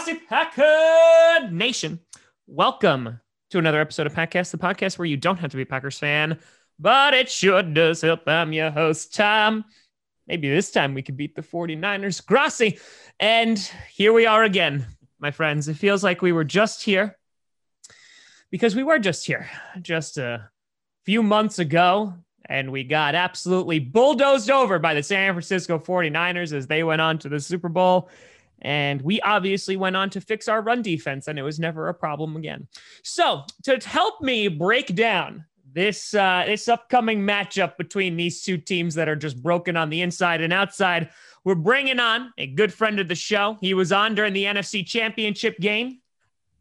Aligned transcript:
Packer 0.00 1.50
Nation. 1.50 2.00
Welcome 2.46 3.20
to 3.50 3.58
another 3.58 3.82
episode 3.82 4.06
of 4.06 4.14
Packcast, 4.14 4.50
the 4.50 4.56
podcast 4.56 4.96
where 4.98 5.04
you 5.04 5.18
don't 5.18 5.38
have 5.38 5.50
to 5.50 5.58
be 5.58 5.64
a 5.64 5.66
Packers 5.66 5.98
fan, 5.98 6.38
but 6.78 7.12
it 7.12 7.30
sure 7.30 7.62
does 7.62 8.00
help. 8.00 8.26
I'm 8.26 8.54
your 8.54 8.70
host, 8.70 9.14
Tom. 9.14 9.66
Maybe 10.26 10.48
this 10.48 10.70
time 10.70 10.94
we 10.94 11.02
could 11.02 11.18
beat 11.18 11.34
the 11.34 11.42
49ers. 11.42 12.24
Grossi. 12.24 12.78
And 13.18 13.58
here 13.92 14.14
we 14.14 14.24
are 14.24 14.42
again, 14.42 14.86
my 15.18 15.32
friends. 15.32 15.68
It 15.68 15.74
feels 15.74 16.02
like 16.02 16.22
we 16.22 16.32
were 16.32 16.44
just 16.44 16.82
here 16.82 17.18
because 18.50 18.74
we 18.74 18.84
were 18.84 18.98
just 18.98 19.26
here 19.26 19.50
just 19.82 20.16
a 20.16 20.48
few 21.04 21.22
months 21.22 21.58
ago 21.58 22.14
and 22.46 22.72
we 22.72 22.84
got 22.84 23.14
absolutely 23.14 23.78
bulldozed 23.78 24.50
over 24.50 24.78
by 24.78 24.94
the 24.94 25.02
San 25.02 25.34
Francisco 25.34 25.78
49ers 25.78 26.54
as 26.54 26.66
they 26.66 26.82
went 26.84 27.02
on 27.02 27.18
to 27.18 27.28
the 27.28 27.38
Super 27.38 27.68
Bowl. 27.68 28.08
And 28.62 29.00
we 29.02 29.20
obviously 29.22 29.76
went 29.76 29.96
on 29.96 30.10
to 30.10 30.20
fix 30.20 30.48
our 30.48 30.60
run 30.60 30.82
defense, 30.82 31.28
and 31.28 31.38
it 31.38 31.42
was 31.42 31.58
never 31.58 31.88
a 31.88 31.94
problem 31.94 32.36
again. 32.36 32.68
So, 33.02 33.44
to 33.64 33.78
help 33.78 34.20
me 34.20 34.48
break 34.48 34.94
down 34.94 35.44
this 35.72 36.14
uh, 36.14 36.44
this 36.46 36.68
upcoming 36.68 37.20
matchup 37.20 37.76
between 37.76 38.16
these 38.16 38.42
two 38.42 38.58
teams 38.58 38.94
that 38.94 39.08
are 39.08 39.16
just 39.16 39.42
broken 39.42 39.76
on 39.76 39.88
the 39.88 40.02
inside 40.02 40.40
and 40.40 40.52
outside, 40.52 41.10
we're 41.44 41.54
bringing 41.54 42.00
on 42.00 42.32
a 42.38 42.46
good 42.46 42.72
friend 42.72 43.00
of 43.00 43.08
the 43.08 43.14
show. 43.14 43.56
He 43.60 43.74
was 43.74 43.92
on 43.92 44.14
during 44.14 44.32
the 44.32 44.44
NFC 44.44 44.84
Championship 44.84 45.58
game. 45.58 46.00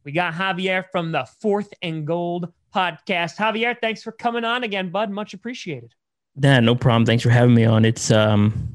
We 0.03 0.11
got 0.11 0.33
Javier 0.33 0.85
from 0.91 1.11
the 1.11 1.27
Fourth 1.41 1.73
and 1.81 2.07
Gold 2.07 2.53
podcast. 2.73 3.35
Javier, 3.35 3.75
thanks 3.79 4.03
for 4.03 4.11
coming 4.11 4.45
on 4.45 4.63
again, 4.63 4.89
bud. 4.89 5.09
Much 5.09 5.33
appreciated. 5.33 5.93
Yeah, 6.41 6.59
no 6.59 6.75
problem. 6.75 7.05
Thanks 7.05 7.23
for 7.23 7.29
having 7.29 7.53
me 7.53 7.65
on. 7.65 7.85
It's 7.85 8.11
um, 8.11 8.69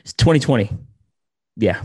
it's 0.00 0.12
2020. 0.14 0.70
Yeah, 1.56 1.82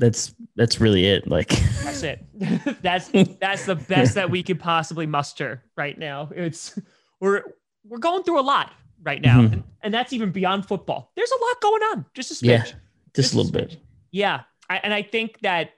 that's 0.00 0.34
that's 0.56 0.80
really 0.80 1.06
it. 1.06 1.28
Like 1.28 1.48
that's 1.84 2.02
it. 2.02 2.24
that's 2.82 3.08
that's 3.38 3.66
the 3.66 3.76
best 3.76 4.14
that 4.14 4.30
we 4.30 4.42
could 4.42 4.58
possibly 4.58 5.06
muster 5.06 5.62
right 5.76 5.96
now. 5.96 6.30
It's 6.34 6.78
we're 7.20 7.42
we're 7.86 7.98
going 7.98 8.24
through 8.24 8.40
a 8.40 8.42
lot 8.42 8.72
right 9.02 9.22
now, 9.22 9.40
mm-hmm. 9.40 9.54
and, 9.54 9.64
and, 9.82 9.94
that's 9.94 10.12
even 10.12 10.30
beyond 10.30 10.66
football. 10.66 11.10
There's 11.16 11.30
a 11.30 11.44
lot 11.44 11.60
going 11.62 11.82
on. 11.82 12.04
Just 12.12 12.30
a 12.30 12.34
smidge. 12.34 12.48
Yeah, 12.48 12.58
just, 12.58 12.74
just 13.14 13.34
a 13.34 13.36
little 13.36 13.52
bit. 13.52 13.78
Yeah, 14.10 14.42
I, 14.68 14.76
and 14.78 14.92
I 14.92 15.02
think 15.02 15.40
that 15.40 15.70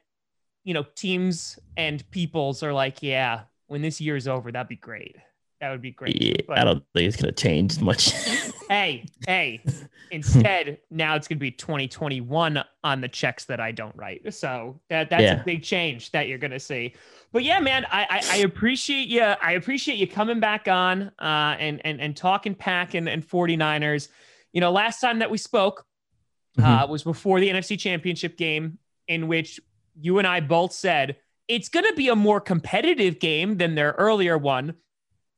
you 0.64 0.72
know 0.74 0.84
teams 0.94 1.58
and 1.76 2.08
peoples 2.10 2.62
are 2.62 2.72
like, 2.72 3.02
yeah, 3.02 3.42
when 3.66 3.82
this 3.82 4.00
year 4.00 4.16
is 4.16 4.28
over, 4.28 4.50
that'd 4.52 4.68
be 4.68 4.76
great. 4.76 5.16
That 5.62 5.70
would 5.70 5.80
be 5.80 5.92
great. 5.92 6.20
Yeah, 6.20 6.34
but, 6.48 6.58
I 6.58 6.64
don't 6.64 6.82
think 6.92 7.06
it's 7.06 7.22
going 7.22 7.32
to 7.32 7.41
change 7.41 7.80
much. 7.80 8.10
hey, 8.68 9.06
hey. 9.28 9.62
Instead, 10.10 10.78
now 10.91 11.14
it's 11.14 11.28
going 11.28 11.38
to 11.38 11.41
be 11.41 11.52
2021 11.52 12.64
on 12.82 13.00
the 13.00 13.06
checks 13.06 13.44
that 13.44 13.60
I 13.60 13.70
don't 13.70 13.94
write. 13.94 14.34
So 14.34 14.80
that 14.90 15.08
that's 15.08 15.22
yeah. 15.22 15.40
a 15.40 15.44
big 15.44 15.62
change 15.62 16.10
that 16.10 16.27
you're 16.27 16.38
going 16.38 16.50
to 16.50 16.58
see. 16.58 16.96
But 17.30 17.44
yeah, 17.44 17.60
man, 17.60 17.86
I, 17.92 18.06
I, 18.10 18.22
I 18.33 18.36
appreciate 18.38 19.06
you. 19.06 19.22
I 19.22 19.52
appreciate 19.52 19.98
you 19.98 20.08
coming 20.08 20.40
back 20.40 20.66
on 20.66 21.12
uh, 21.20 21.55
and 21.60 21.80
and 21.86 22.00
and 22.00 22.16
talking 22.16 22.56
pack 22.56 22.94
and, 22.94 23.08
and 23.08 23.24
49ers. 23.24 24.08
You 24.52 24.60
know, 24.60 24.72
last 24.72 25.00
time 25.00 25.20
that 25.20 25.30
we 25.30 25.38
spoke 25.38 25.86
uh, 26.58 26.62
mm-hmm. 26.62 26.90
was 26.90 27.05
before 27.05 27.38
the 27.38 27.48
NFC 27.48 27.78
Championship 27.78 28.36
game, 28.36 28.78
in 29.06 29.28
which 29.28 29.60
you 29.94 30.18
and 30.18 30.27
I 30.27 30.40
both 30.40 30.72
said 30.72 31.18
it's 31.46 31.68
going 31.68 31.86
to 31.86 31.94
be 31.94 32.08
a 32.08 32.16
more 32.16 32.40
competitive 32.40 33.20
game 33.20 33.58
than 33.58 33.77
their 33.77 33.92
earlier 33.92 34.36
one. 34.36 34.74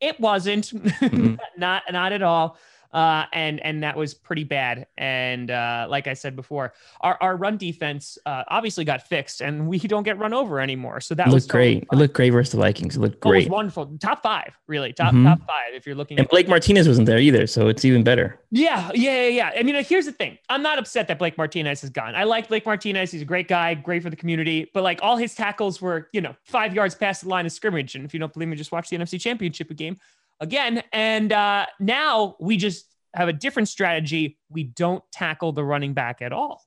It 0.05 0.21
wasn't, 0.21 0.67
mm-hmm. 0.67 1.37
not 1.57 1.83
not 1.91 2.13
at 2.13 2.23
all. 2.23 2.59
Uh, 2.95 3.27
and 3.33 3.59
and 3.67 3.83
that 3.83 3.97
was 3.97 4.15
pretty 4.15 4.45
bad. 4.45 4.87
And 4.97 5.51
uh, 5.51 5.89
like 5.91 6.07
I 6.07 6.15
said 6.15 6.37
before, 6.37 6.75
our, 7.01 7.19
our 7.21 7.37
run 7.37 7.57
defense 7.57 8.17
uh, 8.25 8.45
obviously 8.49 8.85
got 8.85 9.09
fixed, 9.09 9.41
and 9.41 9.67
we 9.67 9.81
don't 9.81 10.05
get 10.05 10.17
run 10.17 10.33
over 10.33 10.61
anymore. 10.61 11.01
So 11.01 11.17
that 11.17 11.27
it 11.27 11.33
was 11.33 11.45
great. 11.45 11.89
Fun. 11.89 11.99
It 11.99 12.01
looked 12.01 12.15
great 12.15 12.31
versus 12.31 12.53
the 12.53 12.59
Vikings. 12.59 12.97
It 12.97 13.01
looked 13.01 13.19
great. 13.19 13.31
Oh, 13.31 13.41
it 13.41 13.45
was 13.47 13.51
wonderful. 13.51 13.99
Top 13.99 14.23
five, 14.23 14.57
really. 14.69 14.93
Top 14.93 15.13
mm-hmm. 15.13 15.25
top 15.27 15.41
five. 15.41 15.75
If 15.75 15.87
you're 15.87 15.97
looking. 15.97 16.21
And 16.21 16.29
Blake 16.29 16.47
Martinez 16.47 16.87
wasn't 16.87 17.07
there 17.07 17.19
either, 17.19 17.49
so 17.49 17.67
it's 17.67 17.85
even 17.85 18.05
better. 18.05 18.39
Yeah, 18.53 18.93
yeah, 18.95 19.23
yeah, 19.23 19.29
yeah. 19.29 19.59
I 19.59 19.65
mean, 19.65 19.83
here's 19.83 20.07
the 20.07 20.13
thing. 20.13 20.39
I'm 20.49 20.63
not 20.63 20.79
upset 20.79 21.09
that 21.09 21.19
Blake 21.19 21.37
Martinez 21.37 21.83
is 21.83 21.91
gone. 21.91 22.15
I 22.15 22.23
like 22.23 22.47
Blake 22.47 22.65
Martinez. 22.65 23.11
He's 23.11 23.23
a 23.23 23.25
great 23.25 23.49
guy, 23.49 23.75
great 23.75 24.05
for 24.05 24.11
the 24.11 24.17
community. 24.17 24.71
But 24.73 24.85
like 24.85 25.01
all 25.03 25.17
his 25.17 25.35
tackles 25.35 25.83
were, 25.83 26.09
you 26.13 26.21
know, 26.21 26.37
five 26.45 26.75
yards 26.75 26.95
past 26.95 27.23
the 27.23 27.29
line 27.29 27.45
of 27.45 27.51
scrimmage. 27.51 27.97
And 27.97 28.05
if 28.05 28.15
you 28.15 28.21
don't 28.21 28.33
believe 28.33 28.49
me, 28.49 28.55
just 28.55 28.71
watch 28.71 28.89
the 28.89 28.97
NFC 28.97 29.21
Championship 29.21 29.75
game 29.75 29.99
again. 30.41 30.83
And 30.93 31.33
uh, 31.33 31.67
now 31.81 32.37
we 32.41 32.57
just 32.57 32.87
have 33.15 33.29
a 33.29 33.33
different 33.33 33.69
strategy. 33.69 34.39
We 34.49 34.65
don't 34.65 35.03
tackle 35.13 35.53
the 35.53 35.65
running 35.65 35.95
back 35.95 36.23
at 36.23 36.33
all. 36.33 36.63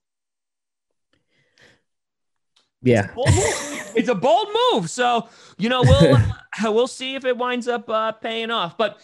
Yeah. 2.82 3.12
It's 3.18 3.96
a, 3.96 4.00
it's 4.00 4.10
a 4.10 4.16
bold 4.16 4.48
move. 4.72 4.90
So, 4.90 5.30
you 5.58 5.70
know, 5.70 5.82
we'll 5.82 6.16
uh, 6.66 6.72
we'll 6.72 6.88
see 6.88 7.16
if 7.16 7.26
it 7.26 7.38
winds 7.38 7.68
up 7.68 7.90
uh, 7.90 8.12
paying 8.14 8.52
off. 8.52 8.78
But 8.78 9.00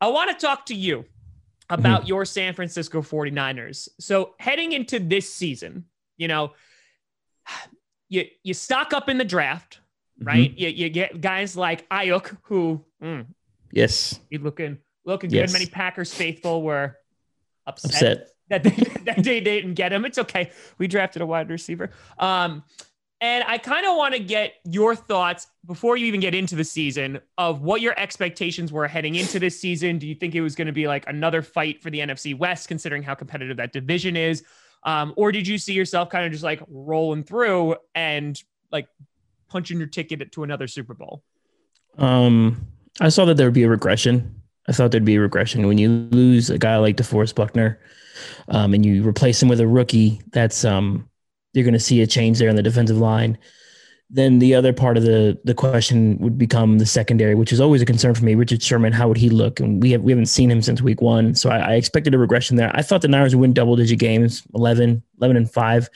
I 0.00 0.08
want 0.08 0.30
to 0.30 0.46
talk 0.46 0.66
to 0.66 0.74
you 0.74 1.04
about 1.70 2.00
mm-hmm. 2.00 2.08
your 2.08 2.24
San 2.24 2.54
Francisco 2.54 3.02
49ers. 3.02 3.88
So, 4.00 4.34
heading 4.38 4.72
into 4.72 4.98
this 4.98 5.32
season, 5.32 5.84
you 6.16 6.28
know, 6.28 6.52
you 8.08 8.24
you 8.42 8.54
stock 8.54 8.92
up 8.92 9.08
in 9.08 9.18
the 9.18 9.24
draft, 9.24 9.80
right? 10.20 10.50
Mm-hmm. 10.50 10.60
You, 10.60 10.68
you 10.68 10.88
get 10.88 11.20
guys 11.20 11.56
like 11.56 11.88
Aiyuk, 11.90 12.36
who 12.42 12.84
mm, 13.02 13.26
Yes. 13.72 14.18
He's 14.30 14.40
looking 14.40 14.78
looking 15.04 15.30
yes. 15.30 15.50
good. 15.50 15.58
Many 15.58 15.66
Packers 15.70 16.12
faithful 16.12 16.62
were 16.62 16.96
upset, 17.66 17.90
upset. 17.90 18.28
That, 18.50 18.64
they, 18.64 18.70
that 19.04 19.24
they 19.24 19.40
didn't 19.40 19.74
get 19.74 19.92
him. 19.92 20.04
It's 20.04 20.18
okay. 20.18 20.50
We 20.78 20.86
drafted 20.86 21.22
a 21.22 21.26
wide 21.26 21.50
receiver. 21.50 21.90
Um, 22.18 22.62
and 23.20 23.42
I 23.48 23.58
kind 23.58 23.84
of 23.84 23.96
want 23.96 24.14
to 24.14 24.20
get 24.20 24.54
your 24.64 24.94
thoughts 24.94 25.48
before 25.66 25.96
you 25.96 26.06
even 26.06 26.20
get 26.20 26.36
into 26.36 26.54
the 26.54 26.62
season 26.62 27.20
of 27.36 27.62
what 27.62 27.80
your 27.80 27.98
expectations 27.98 28.72
were 28.72 28.86
heading 28.86 29.16
into 29.16 29.40
this 29.40 29.58
season. 29.60 29.98
Do 29.98 30.06
you 30.06 30.14
think 30.14 30.36
it 30.36 30.40
was 30.40 30.54
going 30.54 30.66
to 30.66 30.72
be 30.72 30.86
like 30.86 31.08
another 31.08 31.42
fight 31.42 31.82
for 31.82 31.90
the 31.90 31.98
NFC 31.98 32.38
West, 32.38 32.68
considering 32.68 33.02
how 33.02 33.14
competitive 33.14 33.56
that 33.56 33.72
division 33.72 34.16
is? 34.16 34.44
Um, 34.84 35.14
or 35.16 35.32
did 35.32 35.48
you 35.48 35.58
see 35.58 35.72
yourself 35.72 36.10
kind 36.10 36.26
of 36.26 36.30
just 36.30 36.44
like 36.44 36.62
rolling 36.68 37.24
through 37.24 37.74
and 37.92 38.40
like 38.70 38.86
punching 39.48 39.78
your 39.78 39.88
ticket 39.88 40.30
to 40.32 40.44
another 40.44 40.68
Super 40.68 40.94
Bowl? 40.94 41.24
Um, 41.96 42.68
I 43.00 43.10
saw 43.10 43.24
that 43.26 43.36
there 43.36 43.46
would 43.46 43.54
be 43.54 43.62
a 43.62 43.68
regression 43.68 44.38
I 44.68 44.72
thought 44.72 44.90
there'd 44.90 45.04
be 45.04 45.16
a 45.16 45.20
regression 45.20 45.66
when 45.66 45.78
you 45.78 45.88
lose 45.88 46.50
a 46.50 46.58
guy 46.58 46.76
like 46.76 46.96
DeForest 46.96 47.34
Buckner, 47.34 47.80
um, 48.48 48.74
and 48.74 48.84
you 48.84 49.06
replace 49.06 49.42
him 49.42 49.48
with 49.48 49.60
a 49.60 49.66
rookie. 49.66 50.20
That's 50.32 50.64
um, 50.64 51.08
you're 51.54 51.64
going 51.64 51.72
to 51.72 51.80
see 51.80 52.02
a 52.02 52.06
change 52.06 52.38
there 52.38 52.50
in 52.50 52.56
the 52.56 52.62
defensive 52.62 52.98
line. 52.98 53.38
Then 54.10 54.38
the 54.38 54.54
other 54.54 54.72
part 54.72 54.96
of 54.96 55.04
the 55.04 55.38
the 55.44 55.54
question 55.54 56.18
would 56.18 56.36
become 56.36 56.78
the 56.78 56.86
secondary, 56.86 57.34
which 57.34 57.52
is 57.52 57.60
always 57.60 57.80
a 57.80 57.86
concern 57.86 58.14
for 58.14 58.24
me. 58.24 58.34
Richard 58.34 58.62
Sherman, 58.62 58.92
how 58.92 59.08
would 59.08 59.16
he 59.16 59.30
look? 59.30 59.58
And 59.58 59.82
we 59.82 59.90
have 59.92 60.02
we 60.02 60.12
haven't 60.12 60.26
seen 60.26 60.50
him 60.50 60.60
since 60.60 60.82
week 60.82 61.00
one, 61.00 61.34
so 61.34 61.50
I, 61.50 61.58
I 61.58 61.74
expected 61.74 62.14
a 62.14 62.18
regression 62.18 62.56
there. 62.56 62.70
I 62.74 62.82
thought 62.82 63.00
the 63.00 63.08
Niners 63.08 63.34
would 63.34 63.40
win 63.40 63.52
double 63.54 63.76
digit 63.76 63.98
games, 63.98 64.42
11, 64.54 65.02
11 65.18 65.36
and 65.36 65.50
five. 65.50 65.88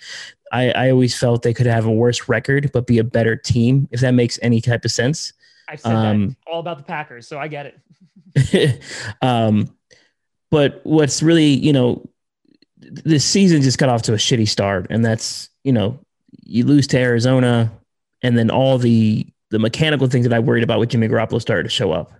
I, 0.50 0.70
I 0.72 0.90
always 0.90 1.18
felt 1.18 1.42
they 1.42 1.54
could 1.54 1.66
have 1.66 1.86
a 1.86 1.90
worse 1.90 2.28
record, 2.28 2.70
but 2.72 2.86
be 2.86 2.98
a 2.98 3.04
better 3.04 3.36
team, 3.36 3.88
if 3.90 4.00
that 4.00 4.12
makes 4.12 4.38
any 4.42 4.60
type 4.60 4.84
of 4.84 4.90
sense. 4.90 5.32
I 5.72 5.76
said 5.76 5.94
um, 5.94 6.28
that 6.28 6.36
all 6.46 6.60
about 6.60 6.76
the 6.76 6.84
Packers, 6.84 7.26
so 7.26 7.38
I 7.38 7.48
get 7.48 7.74
it. 8.36 8.82
um, 9.22 9.74
but 10.50 10.82
what's 10.84 11.22
really, 11.22 11.46
you 11.46 11.72
know, 11.72 12.06
this 12.78 13.24
season 13.24 13.62
just 13.62 13.78
got 13.78 13.88
off 13.88 14.02
to 14.02 14.12
a 14.12 14.16
shitty 14.16 14.46
start, 14.46 14.88
and 14.90 15.02
that's 15.02 15.48
you 15.64 15.72
know, 15.72 15.98
you 16.44 16.66
lose 16.66 16.86
to 16.88 16.98
Arizona, 16.98 17.72
and 18.22 18.36
then 18.36 18.50
all 18.50 18.76
the 18.76 19.26
the 19.50 19.58
mechanical 19.58 20.08
things 20.08 20.28
that 20.28 20.34
I 20.34 20.40
worried 20.40 20.62
about 20.62 20.78
with 20.78 20.90
Jimmy 20.90 21.08
Garoppolo 21.08 21.40
started 21.40 21.62
to 21.62 21.70
show 21.70 21.90
up. 21.90 22.12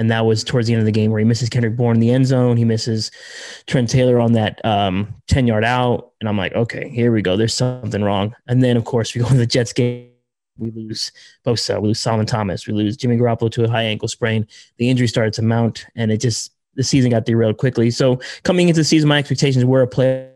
And 0.00 0.10
that 0.10 0.26
was 0.26 0.42
towards 0.42 0.66
the 0.66 0.74
end 0.74 0.80
of 0.80 0.86
the 0.86 0.92
game 0.92 1.10
where 1.10 1.18
he 1.18 1.24
misses 1.24 1.48
Kendrick 1.48 1.76
Bourne 1.76 1.96
in 1.96 2.00
the 2.00 2.12
end 2.12 2.26
zone. 2.26 2.56
He 2.56 2.64
misses 2.64 3.10
Trent 3.66 3.90
Taylor 3.90 4.20
on 4.20 4.32
that 4.34 4.64
um, 4.64 5.12
10 5.26 5.48
yard 5.48 5.64
out. 5.64 6.12
And 6.20 6.28
I'm 6.28 6.38
like, 6.38 6.52
okay, 6.54 6.88
here 6.88 7.10
we 7.10 7.20
go. 7.20 7.36
There's 7.36 7.52
something 7.52 8.04
wrong. 8.04 8.32
And 8.46 8.62
then, 8.62 8.76
of 8.76 8.84
course, 8.84 9.12
we 9.12 9.22
go 9.22 9.28
to 9.28 9.34
the 9.34 9.44
Jets 9.44 9.72
game 9.72 10.10
we 10.58 10.70
lose 10.70 11.12
Bosa, 11.44 11.80
we 11.80 11.88
lose 11.88 12.00
Solomon 12.00 12.26
Thomas, 12.26 12.66
we 12.66 12.74
lose 12.74 12.96
Jimmy 12.96 13.16
Garoppolo 13.16 13.50
to 13.52 13.64
a 13.64 13.68
high 13.68 13.84
ankle 13.84 14.08
sprain. 14.08 14.46
The 14.76 14.90
injury 14.90 15.06
started 15.06 15.32
to 15.34 15.42
mount, 15.42 15.86
and 15.94 16.10
it 16.10 16.18
just 16.18 16.52
the 16.74 16.82
season 16.82 17.10
got 17.10 17.26
derailed 17.26 17.58
quickly. 17.58 17.90
So 17.90 18.20
coming 18.42 18.68
into 18.68 18.80
the 18.80 18.84
season, 18.84 19.08
my 19.08 19.18
expectations 19.18 19.64
were 19.64 19.82
a 19.82 19.86
play. 19.86 20.30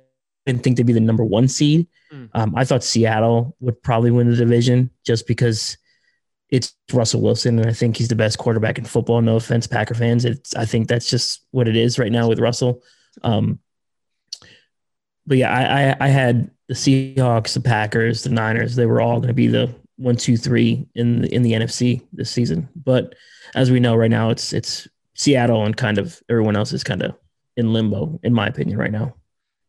I 0.47 0.51
didn't 0.51 0.65
think 0.65 0.77
they'd 0.77 0.87
be 0.87 0.93
the 0.93 1.01
number 1.01 1.25
one 1.25 1.47
seed. 1.47 1.87
Mm. 2.13 2.29
Um, 2.35 2.55
I 2.57 2.65
thought 2.65 2.83
Seattle 2.83 3.57
would 3.61 3.81
probably 3.83 4.11
win 4.11 4.29
the 4.29 4.37
division 4.37 4.91
just 5.05 5.27
because 5.27 5.77
it's 6.49 6.75
Russell 6.93 7.23
Wilson, 7.23 7.59
and 7.59 7.69
I 7.69 7.73
think 7.73 7.97
he's 7.97 8.09
the 8.09 8.17
best 8.17 8.39
quarterback 8.39 8.77
in 8.77 8.85
football. 8.85 9.23
No 9.23 9.37
offense, 9.37 9.67
Packer 9.67 9.95
fans. 9.95 10.25
It's 10.25 10.55
I 10.55 10.65
think 10.65 10.89
that's 10.89 11.09
just 11.09 11.47
what 11.51 11.69
it 11.69 11.77
is 11.77 11.99
right 11.99 12.13
now 12.13 12.29
with 12.29 12.41
Russell. 12.41 12.83
Um, 13.23 13.59
but 15.27 15.39
yeah, 15.39 15.53
I, 15.53 15.91
I, 15.91 16.07
I 16.07 16.09
had 16.09 16.51
the 16.69 16.75
Seahawks, 16.75 17.55
the 17.55 17.61
Packers, 17.61 18.25
the 18.25 18.31
Niners. 18.31 18.77
They 18.77 18.87
were 18.87 19.01
all 19.01 19.17
going 19.17 19.29
to 19.29 19.35
be 19.35 19.47
the 19.47 19.75
one, 20.03 20.17
two, 20.17 20.37
three 20.37 20.87
in 20.95 21.23
the, 21.23 21.35
in 21.35 21.43
the 21.43 21.53
NFC 21.53 22.03
this 22.13 22.31
season. 22.31 22.69
But 22.75 23.15
as 23.55 23.71
we 23.71 23.81
know 23.81 23.95
right 23.95 24.11
now, 24.11 24.31
it's 24.31 24.53
it's 24.53 24.89
Seattle 25.15 25.65
and 25.65 25.77
kind 25.77 25.99
of 25.99 26.23
everyone 26.29 26.57
else 26.57 26.73
is 26.73 26.85
kind 26.85 27.03
of 27.03 27.15
in 27.57 27.73
limbo, 27.73 28.19
in 28.23 28.33
my 28.33 28.47
opinion, 28.47 28.79
right 28.79 28.91
now. 28.91 29.15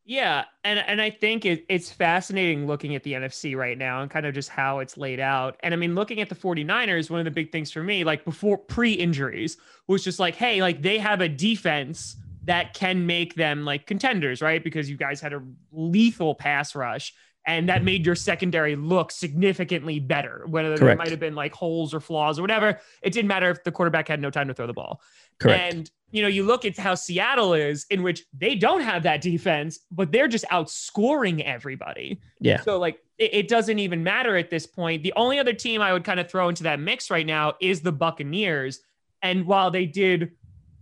Yeah, 0.05 0.45
and 0.63 0.79
and 0.79 1.01
I 1.01 1.11
think 1.11 1.45
it, 1.45 1.65
it's 1.69 1.91
fascinating 1.91 2.67
looking 2.67 2.95
at 2.95 3.03
the 3.03 3.13
NFC 3.13 3.55
right 3.55 3.77
now 3.77 4.01
and 4.01 4.11
kind 4.11 4.25
of 4.25 4.33
just 4.33 4.49
how 4.49 4.79
it's 4.79 4.97
laid 4.97 5.19
out. 5.19 5.57
And 5.61 5.73
I 5.73 5.77
mean, 5.77 5.95
looking 5.95 6.19
at 6.19 6.27
the 6.27 6.35
49ers, 6.35 7.09
one 7.09 7.19
of 7.19 7.25
the 7.25 7.31
big 7.31 7.51
things 7.51 7.71
for 7.71 7.83
me, 7.83 8.03
like 8.03 8.25
before 8.25 8.57
pre-injuries, 8.57 9.57
was 9.87 10.03
just 10.03 10.19
like, 10.19 10.35
hey, 10.35 10.61
like 10.61 10.81
they 10.81 10.97
have 10.97 11.21
a 11.21 11.29
defense 11.29 12.17
that 12.45 12.73
can 12.73 13.05
make 13.05 13.35
them 13.35 13.63
like 13.63 13.87
contenders, 13.87 14.41
right? 14.41 14.61
Because 14.61 14.89
you 14.89 14.97
guys 14.97 15.21
had 15.21 15.31
a 15.31 15.41
lethal 15.71 16.35
pass 16.35 16.75
rush 16.75 17.13
and 17.45 17.67
that 17.69 17.83
made 17.83 18.05
your 18.05 18.15
secondary 18.15 18.75
look 18.75 19.11
significantly 19.11 19.99
better. 19.99 20.45
Whether 20.47 20.69
Correct. 20.69 20.79
there 20.79 20.95
might 20.95 21.09
have 21.09 21.19
been 21.19 21.35
like 21.35 21.53
holes 21.53 21.93
or 21.93 21.99
flaws 21.99 22.39
or 22.39 22.41
whatever, 22.41 22.79
it 23.01 23.11
didn't 23.11 23.27
matter 23.27 23.49
if 23.49 23.63
the 23.63 23.71
quarterback 23.71 24.07
had 24.07 24.21
no 24.21 24.29
time 24.29 24.47
to 24.47 24.53
throw 24.53 24.67
the 24.67 24.73
ball. 24.73 25.01
Correct. 25.39 25.73
And 25.73 25.91
you 26.11 26.21
know, 26.21 26.27
you 26.27 26.43
look 26.43 26.63
at 26.63 26.77
how 26.77 26.93
Seattle 26.93 27.55
is, 27.55 27.87
in 27.89 28.03
which 28.03 28.23
they 28.37 28.53
don't 28.53 28.81
have 28.81 29.03
that 29.03 29.19
defense, 29.21 29.79
but 29.91 30.11
they're 30.11 30.27
just 30.27 30.45
outscoring 30.51 31.43
everybody. 31.43 32.21
Yeah. 32.39 32.61
So 32.61 32.77
like 32.77 32.99
it, 33.17 33.33
it 33.33 33.47
doesn't 33.47 33.79
even 33.79 34.03
matter 34.03 34.37
at 34.37 34.51
this 34.51 34.67
point. 34.67 35.01
The 35.01 35.13
only 35.15 35.39
other 35.39 35.53
team 35.53 35.81
I 35.81 35.91
would 35.91 36.03
kind 36.03 36.19
of 36.19 36.29
throw 36.29 36.49
into 36.49 36.63
that 36.63 36.79
mix 36.79 37.09
right 37.09 37.25
now 37.25 37.55
is 37.59 37.81
the 37.81 37.91
Buccaneers. 37.91 38.79
And 39.23 39.47
while 39.47 39.71
they 39.71 39.87
did, 39.87 40.33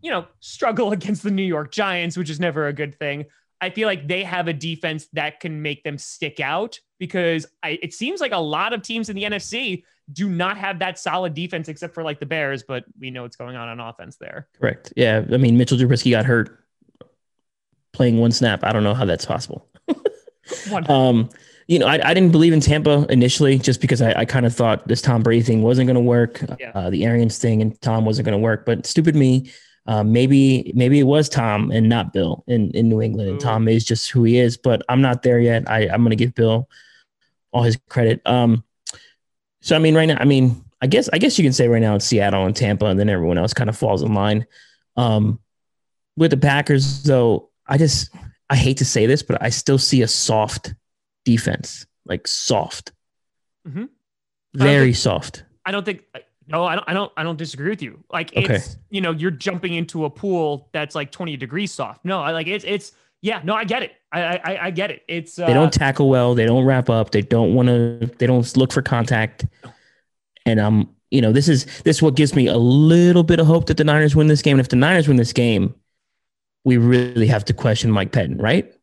you 0.01 0.11
know, 0.11 0.27
struggle 0.41 0.91
against 0.93 1.23
the 1.23 1.31
New 1.31 1.43
York 1.43 1.71
Giants, 1.71 2.17
which 2.17 2.29
is 2.29 2.39
never 2.39 2.67
a 2.67 2.73
good 2.73 2.93
thing, 2.93 3.25
I 3.61 3.69
feel 3.69 3.87
like 3.87 4.07
they 4.07 4.23
have 4.23 4.47
a 4.47 4.53
defense 4.53 5.07
that 5.13 5.39
can 5.39 5.61
make 5.61 5.83
them 5.83 5.97
stick 5.97 6.39
out 6.39 6.79
because 6.97 7.45
I, 7.61 7.77
it 7.81 7.93
seems 7.93 8.19
like 8.19 8.31
a 8.31 8.37
lot 8.37 8.73
of 8.73 8.81
teams 8.81 9.09
in 9.09 9.15
the 9.15 9.23
NFC 9.23 9.83
do 10.11 10.27
not 10.27 10.57
have 10.57 10.79
that 10.79 10.99
solid 10.99 11.35
defense 11.35 11.69
except 11.69 11.93
for 11.93 12.03
like 12.03 12.19
the 12.19 12.25
Bears, 12.25 12.63
but 12.63 12.83
we 12.99 13.11
know 13.11 13.21
what's 13.21 13.35
going 13.35 13.55
on 13.55 13.69
on 13.69 13.79
offense 13.79 14.17
there. 14.17 14.47
Correct. 14.59 14.91
Yeah. 14.97 15.23
I 15.31 15.37
mean, 15.37 15.57
Mitchell 15.57 15.77
Trubisky 15.77 16.11
got 16.11 16.25
hurt 16.25 16.65
playing 17.93 18.17
one 18.17 18.31
snap. 18.31 18.63
I 18.63 18.73
don't 18.73 18.83
know 18.83 18.95
how 18.95 19.05
that's 19.05 19.25
possible. 19.25 19.67
um, 20.89 21.29
you 21.67 21.79
know, 21.79 21.87
I, 21.87 22.09
I 22.09 22.13
didn't 22.13 22.31
believe 22.31 22.53
in 22.53 22.59
Tampa 22.59 23.05
initially 23.09 23.57
just 23.59 23.79
because 23.79 24.01
I, 24.01 24.13
I 24.13 24.25
kind 24.25 24.45
of 24.45 24.53
thought 24.53 24.87
this 24.87 25.01
Tom 25.01 25.23
Brady 25.23 25.43
thing 25.43 25.61
wasn't 25.61 25.87
going 25.87 25.95
to 25.95 26.01
work. 26.01 26.43
Yeah. 26.59 26.71
Uh, 26.73 26.89
the 26.89 27.05
Arians 27.05 27.37
thing 27.37 27.61
and 27.61 27.79
Tom 27.81 28.05
wasn't 28.05 28.25
going 28.25 28.37
to 28.37 28.43
work, 28.43 28.65
but 28.65 28.85
stupid 28.85 29.15
me. 29.15 29.51
Uh, 29.87 30.03
maybe 30.03 30.71
maybe 30.75 30.99
it 30.99 31.03
was 31.03 31.27
Tom 31.27 31.71
and 31.71 31.89
not 31.89 32.13
Bill 32.13 32.43
in, 32.47 32.69
in 32.71 32.87
New 32.87 33.01
England, 33.01 33.29
and 33.29 33.39
Tom 33.39 33.67
is 33.67 33.83
just 33.83 34.11
who 34.11 34.23
he 34.23 34.37
is. 34.37 34.57
But 34.57 34.83
I'm 34.87 35.01
not 35.01 35.23
there 35.23 35.39
yet. 35.39 35.69
I, 35.69 35.87
I'm 35.87 36.01
going 36.01 36.11
to 36.11 36.15
give 36.15 36.35
Bill 36.35 36.69
all 37.51 37.63
his 37.63 37.77
credit. 37.89 38.21
Um, 38.25 38.63
so 39.61 39.75
I 39.75 39.79
mean, 39.79 39.95
right 39.95 40.05
now, 40.05 40.17
I 40.19 40.25
mean, 40.25 40.63
I 40.81 40.87
guess 40.87 41.09
I 41.13 41.17
guess 41.17 41.37
you 41.37 41.43
can 41.43 41.53
say 41.53 41.67
right 41.67 41.81
now 41.81 41.95
it's 41.95 42.05
Seattle 42.05 42.45
and 42.45 42.55
Tampa, 42.55 42.85
and 42.85 42.99
then 42.99 43.09
everyone 43.09 43.37
else 43.37 43.53
kind 43.53 43.69
of 43.69 43.77
falls 43.77 44.01
in 44.01 44.13
line. 44.13 44.45
Um, 44.97 45.39
with 46.15 46.31
the 46.31 46.37
Packers, 46.37 47.03
though, 47.03 47.49
I 47.67 47.77
just 47.77 48.13
I 48.49 48.55
hate 48.55 48.77
to 48.77 48.85
say 48.85 49.05
this, 49.05 49.23
but 49.23 49.41
I 49.41 49.49
still 49.49 49.77
see 49.77 50.01
a 50.01 50.07
soft 50.07 50.73
defense, 51.25 51.85
like 52.05 52.27
soft, 52.27 52.91
mm-hmm. 53.67 53.85
very 54.53 54.87
think, 54.87 54.95
soft. 54.95 55.43
I 55.65 55.71
don't 55.71 55.85
think. 55.85 56.03
No, 56.47 56.65
I 56.65 56.75
don't. 56.75 56.89
I 56.89 56.93
don't. 56.93 57.11
I 57.17 57.23
don't 57.23 57.37
disagree 57.37 57.69
with 57.69 57.81
you. 57.81 58.03
Like 58.11 58.31
it's 58.33 58.77
you 58.89 59.01
know 59.01 59.11
you're 59.11 59.31
jumping 59.31 59.73
into 59.73 60.05
a 60.05 60.09
pool 60.09 60.69
that's 60.73 60.95
like 60.95 61.11
20 61.11 61.37
degrees 61.37 61.71
soft. 61.71 62.03
No, 62.03 62.21
I 62.21 62.31
like 62.31 62.47
it's 62.47 62.65
it's 62.67 62.93
yeah. 63.21 63.41
No, 63.43 63.55
I 63.55 63.63
get 63.63 63.83
it. 63.83 63.93
I 64.11 64.37
I, 64.37 64.65
I 64.65 64.71
get 64.71 64.91
it. 64.91 65.03
It's 65.07 65.37
uh, 65.37 65.45
they 65.45 65.53
don't 65.53 65.71
tackle 65.71 66.09
well. 66.09 66.35
They 66.35 66.45
don't 66.45 66.65
wrap 66.65 66.89
up. 66.89 67.11
They 67.11 67.21
don't 67.21 67.53
want 67.53 67.67
to. 67.67 68.11
They 68.17 68.27
don't 68.27 68.57
look 68.57 68.71
for 68.71 68.81
contact. 68.81 69.45
And 70.45 70.59
um, 70.59 70.95
you 71.11 71.21
know, 71.21 71.31
this 71.31 71.47
is 71.47 71.65
this 71.83 71.97
is 71.97 72.01
what 72.01 72.15
gives 72.15 72.35
me 72.35 72.47
a 72.47 72.57
little 72.57 73.23
bit 73.23 73.39
of 73.39 73.45
hope 73.45 73.67
that 73.67 73.77
the 73.77 73.83
Niners 73.83 74.15
win 74.15 74.27
this 74.27 74.41
game. 74.41 74.53
And 74.53 74.61
if 74.61 74.69
the 74.69 74.75
Niners 74.75 75.07
win 75.07 75.17
this 75.17 75.33
game, 75.33 75.75
we 76.63 76.77
really 76.77 77.27
have 77.27 77.45
to 77.45 77.53
question 77.53 77.91
Mike 77.91 78.11
Pettine, 78.11 78.41
right? 78.41 78.73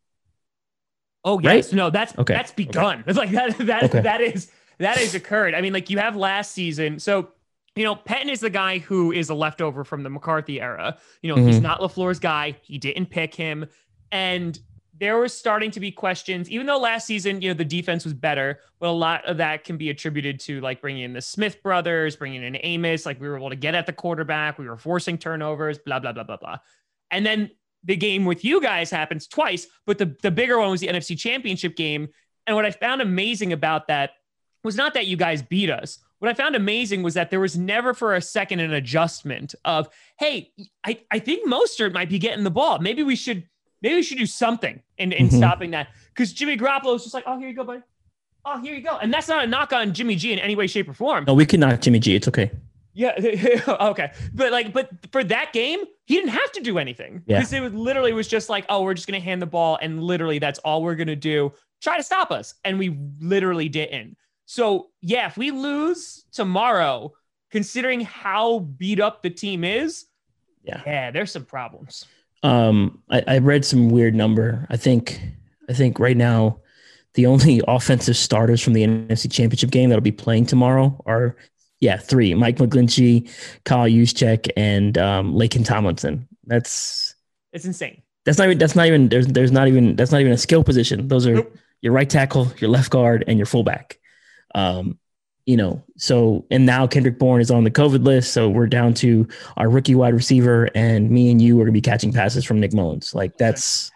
Oh 1.25 1.40
yes, 1.40 1.66
right? 1.66 1.76
no, 1.76 1.90
that's 1.90 2.16
okay. 2.19 2.34
that's 2.34 2.52
begun. 2.52 3.00
Okay. 3.00 3.05
It's 3.08 3.19
like 3.19 3.31
that 3.32 3.58
that 3.58 3.82
okay. 3.84 4.00
that 4.00 4.20
is 4.20 4.50
that 4.78 4.96
has 4.96 5.14
occurred. 5.14 5.55
I 5.55 5.60
mean, 5.60 5.72
like 5.72 5.90
you 5.90 5.99
have 5.99 6.16
last 6.16 6.52
season, 6.52 7.00
so 7.00 7.31
you 7.79 7.85
know, 7.85 7.95
Pettine 7.95 8.29
is 8.29 8.41
the 8.41 8.51
guy 8.51 8.79
who 8.79 9.13
is 9.13 9.31
a 9.31 9.35
leftover 9.35 9.85
from 9.85 10.03
the 10.03 10.11
McCarthy 10.11 10.61
era. 10.61 10.99
You 11.23 11.31
know, 11.31 11.37
mm-hmm. 11.37 11.47
he's 11.47 11.61
not 11.61 11.81
LaFleur's 11.81 12.19
guy. 12.19 12.57
He 12.63 12.77
didn't 12.77 13.07
pick 13.07 13.33
him. 13.33 13.67
And 14.11 14.59
there 14.99 15.17
was 15.19 15.33
starting 15.33 15.71
to 15.71 15.79
be 15.79 15.93
questions, 15.93 16.51
even 16.51 16.67
though 16.67 16.81
last 16.81 17.07
season, 17.07 17.41
you 17.41 17.51
know, 17.51 17.55
the 17.55 17.65
defense 17.65 18.03
was 18.03 18.15
better, 18.15 18.59
but 18.81 18.89
a 18.89 18.91
lot 18.91 19.25
of 19.27 19.37
that 19.37 19.63
can 19.63 19.77
be 19.77 19.91
attributed 19.91 20.41
to 20.41 20.61
like 20.61 20.81
bringing 20.81 21.05
in 21.05 21.13
the 21.13 21.23
Smith 21.23 21.63
brothers, 21.63 22.17
bringing 22.17 22.43
in 22.43 22.59
Amos. 22.65 23.07
Like 23.07 23.21
we 23.21 23.29
were 23.29 23.37
able 23.37 23.51
to 23.51 23.57
get 23.57 23.77
at 23.77 23.87
the 23.87 23.93
quarterback, 23.93 24.59
we 24.59 24.69
were 24.69 24.77
forcing 24.77 25.17
turnovers, 25.17 25.79
blah, 25.79 26.01
blah, 26.01 26.13
blah, 26.13 26.25
blah, 26.25 26.37
blah. 26.37 26.59
And 27.13 27.25
then 27.25 27.49
the 27.85 27.95
game 27.95 28.25
with 28.25 28.45
you 28.45 28.61
guys 28.61 28.91
happens 28.91 29.29
twice, 29.29 29.69
but 29.87 29.99
the, 29.99 30.17
the 30.21 30.33
bigger 30.33 30.59
one 30.59 30.71
was 30.71 30.81
the 30.81 30.89
NFC 30.89 31.17
championship 31.17 31.77
game. 31.77 32.09
And 32.49 32.57
what 32.57 32.65
I 32.65 32.73
found 32.73 33.03
amazing 33.03 33.53
about 33.53 33.87
that 33.87 34.11
was 34.64 34.76
not 34.76 34.94
that 34.94 35.06
you 35.06 35.16
guys 35.16 35.43
beat 35.43 35.70
us. 35.70 35.99
What 36.19 36.31
I 36.31 36.34
found 36.34 36.56
amazing 36.56 37.02
was 37.02 37.14
that 37.14 37.31
there 37.31 37.40
was 37.40 37.56
never 37.56 37.94
for 37.94 38.14
a 38.14 38.20
second 38.20 38.60
an 38.60 38.72
adjustment 38.72 39.55
of, 39.64 39.88
hey, 40.19 40.50
I, 40.84 41.00
I 41.10 41.20
think 41.20 41.49
Mostert 41.49 41.93
might 41.93 42.08
be 42.08 42.19
getting 42.19 42.44
the 42.44 42.50
ball. 42.50 42.81
Maybe 42.81 43.02
we 43.02 43.14
should 43.14 43.46
maybe 43.82 43.96
we 43.96 44.02
should 44.02 44.19
do 44.19 44.26
something 44.26 44.82
in, 44.99 45.12
in 45.12 45.28
mm-hmm. 45.28 45.37
stopping 45.37 45.70
that. 45.72 45.88
Because 46.08 46.32
Jimmy 46.32 46.56
Garoppolo 46.56 46.96
is 46.96 47.02
just 47.02 47.14
like, 47.14 47.25
oh, 47.26 47.38
here 47.38 47.49
you 47.49 47.55
go, 47.55 47.64
buddy. 47.64 47.82
Oh, 48.44 48.60
here 48.60 48.75
you 48.75 48.82
go. 48.82 48.99
And 48.99 49.12
that's 49.12 49.28
not 49.28 49.44
a 49.44 49.46
knock 49.46 49.72
on 49.72 49.93
Jimmy 49.93 50.16
G 50.16 50.32
in 50.32 50.38
any 50.38 50.56
way, 50.56 50.66
shape, 50.66 50.88
or 50.88 50.94
form. 50.94 51.25
No, 51.26 51.34
we 51.34 51.46
can 51.46 51.60
knock 51.60 51.81
Jimmy 51.81 51.99
G. 51.99 52.16
It's 52.16 52.28
okay. 52.28 52.50
Yeah. 52.94 53.12
okay. 53.69 54.12
But 54.34 54.50
like, 54.50 54.72
but 54.72 54.90
for 55.12 55.22
that 55.25 55.52
game, 55.52 55.81
he 56.06 56.14
didn't 56.14 56.31
have 56.31 56.50
to 56.52 56.60
do 56.60 56.78
anything. 56.78 57.22
Because 57.26 57.52
it 57.52 57.60
was 57.60 57.72
literally 57.75 58.12
was 58.12 58.26
just 58.26 58.49
like, 58.49 58.64
oh, 58.69 58.82
we're 58.82 58.94
just 58.94 59.06
gonna 59.06 59.20
hand 59.20 59.40
the 59.40 59.46
ball, 59.46 59.78
and 59.81 60.02
literally 60.02 60.38
that's 60.38 60.58
all 60.60 60.82
we're 60.82 60.96
gonna 60.96 61.14
do. 61.14 61.52
Try 61.81 61.96
to 61.96 62.02
stop 62.02 62.32
us. 62.32 62.55
And 62.64 62.78
we 62.78 62.99
literally 63.20 63.69
didn't. 63.69 64.16
So 64.50 64.89
yeah, 65.03 65.27
if 65.27 65.37
we 65.37 65.50
lose 65.50 66.25
tomorrow, 66.33 67.12
considering 67.50 68.00
how 68.00 68.61
beat 68.61 68.99
up 68.99 69.23
the 69.23 69.29
team 69.29 69.62
is, 69.62 70.06
yeah, 70.65 70.81
yeah, 70.87 71.11
there's 71.11 71.33
some 71.33 71.45
problems. 71.45 72.06
Um, 72.43 73.03
I, 73.11 73.23
I 73.27 73.39
read 73.39 73.67
some 73.67 73.91
weird 73.91 74.15
number. 74.15 74.67
I 74.71 74.79
think 74.79 75.21
I 75.69 75.75
think 75.75 75.99
right 75.99 76.17
now 76.17 76.61
the 77.12 77.27
only 77.27 77.61
offensive 77.69 78.17
starters 78.17 78.62
from 78.62 78.73
the 78.73 78.85
NFC 78.85 79.31
Championship 79.31 79.71
game 79.71 79.91
that'll 79.91 80.00
be 80.00 80.12
playing 80.12 80.47
tomorrow 80.47 80.99
are 81.05 81.37
yeah 81.81 81.99
three: 81.99 82.32
Mike 82.32 82.56
McGlinchey, 82.56 83.31
Kyle 83.65 83.87
Juszczyk, 83.87 84.49
and 84.56 84.96
um, 84.96 85.34
Laken 85.34 85.63
Tomlinson. 85.63 86.27
That's 86.46 87.15
it's 87.53 87.67
insane. 87.67 88.01
That's 88.25 88.39
not 88.39 88.46
even 88.46 88.56
that's 88.56 88.75
not 88.75 88.87
even 88.87 89.11
there's 89.11 89.27
there's 89.27 89.53
not 89.53 89.69
even 89.69 89.94
that's 89.94 90.11
not 90.11 90.22
even 90.22 90.32
a 90.32 90.39
skill 90.39 90.65
position. 90.65 91.06
Those 91.06 91.27
are 91.27 91.34
nope. 91.34 91.55
your 91.82 91.93
right 91.93 92.08
tackle, 92.08 92.51
your 92.56 92.70
left 92.70 92.89
guard, 92.89 93.25
and 93.27 93.39
your 93.39 93.44
fullback. 93.44 93.99
Um, 94.55 94.98
you 95.46 95.56
know, 95.56 95.82
so 95.96 96.44
and 96.50 96.67
now 96.67 96.86
Kendrick 96.86 97.19
Bourne 97.19 97.40
is 97.40 97.50
on 97.50 97.64
the 97.64 97.70
COVID 97.70 98.05
list, 98.05 98.34
so 98.34 98.50
we're 98.50 98.67
down 98.67 98.93
to 98.94 99.26
our 99.56 99.70
rookie 99.70 99.94
wide 99.94 100.12
receiver, 100.12 100.69
and 100.74 101.10
me 101.10 101.31
and 101.31 101.40
you 101.40 101.58
are 101.58 101.64
gonna 101.64 101.72
be 101.72 101.81
catching 101.81 102.12
passes 102.12 102.44
from 102.44 102.60
Nick 102.60 102.72
Mullens. 102.72 103.14
Like 103.14 103.38
that's, 103.38 103.90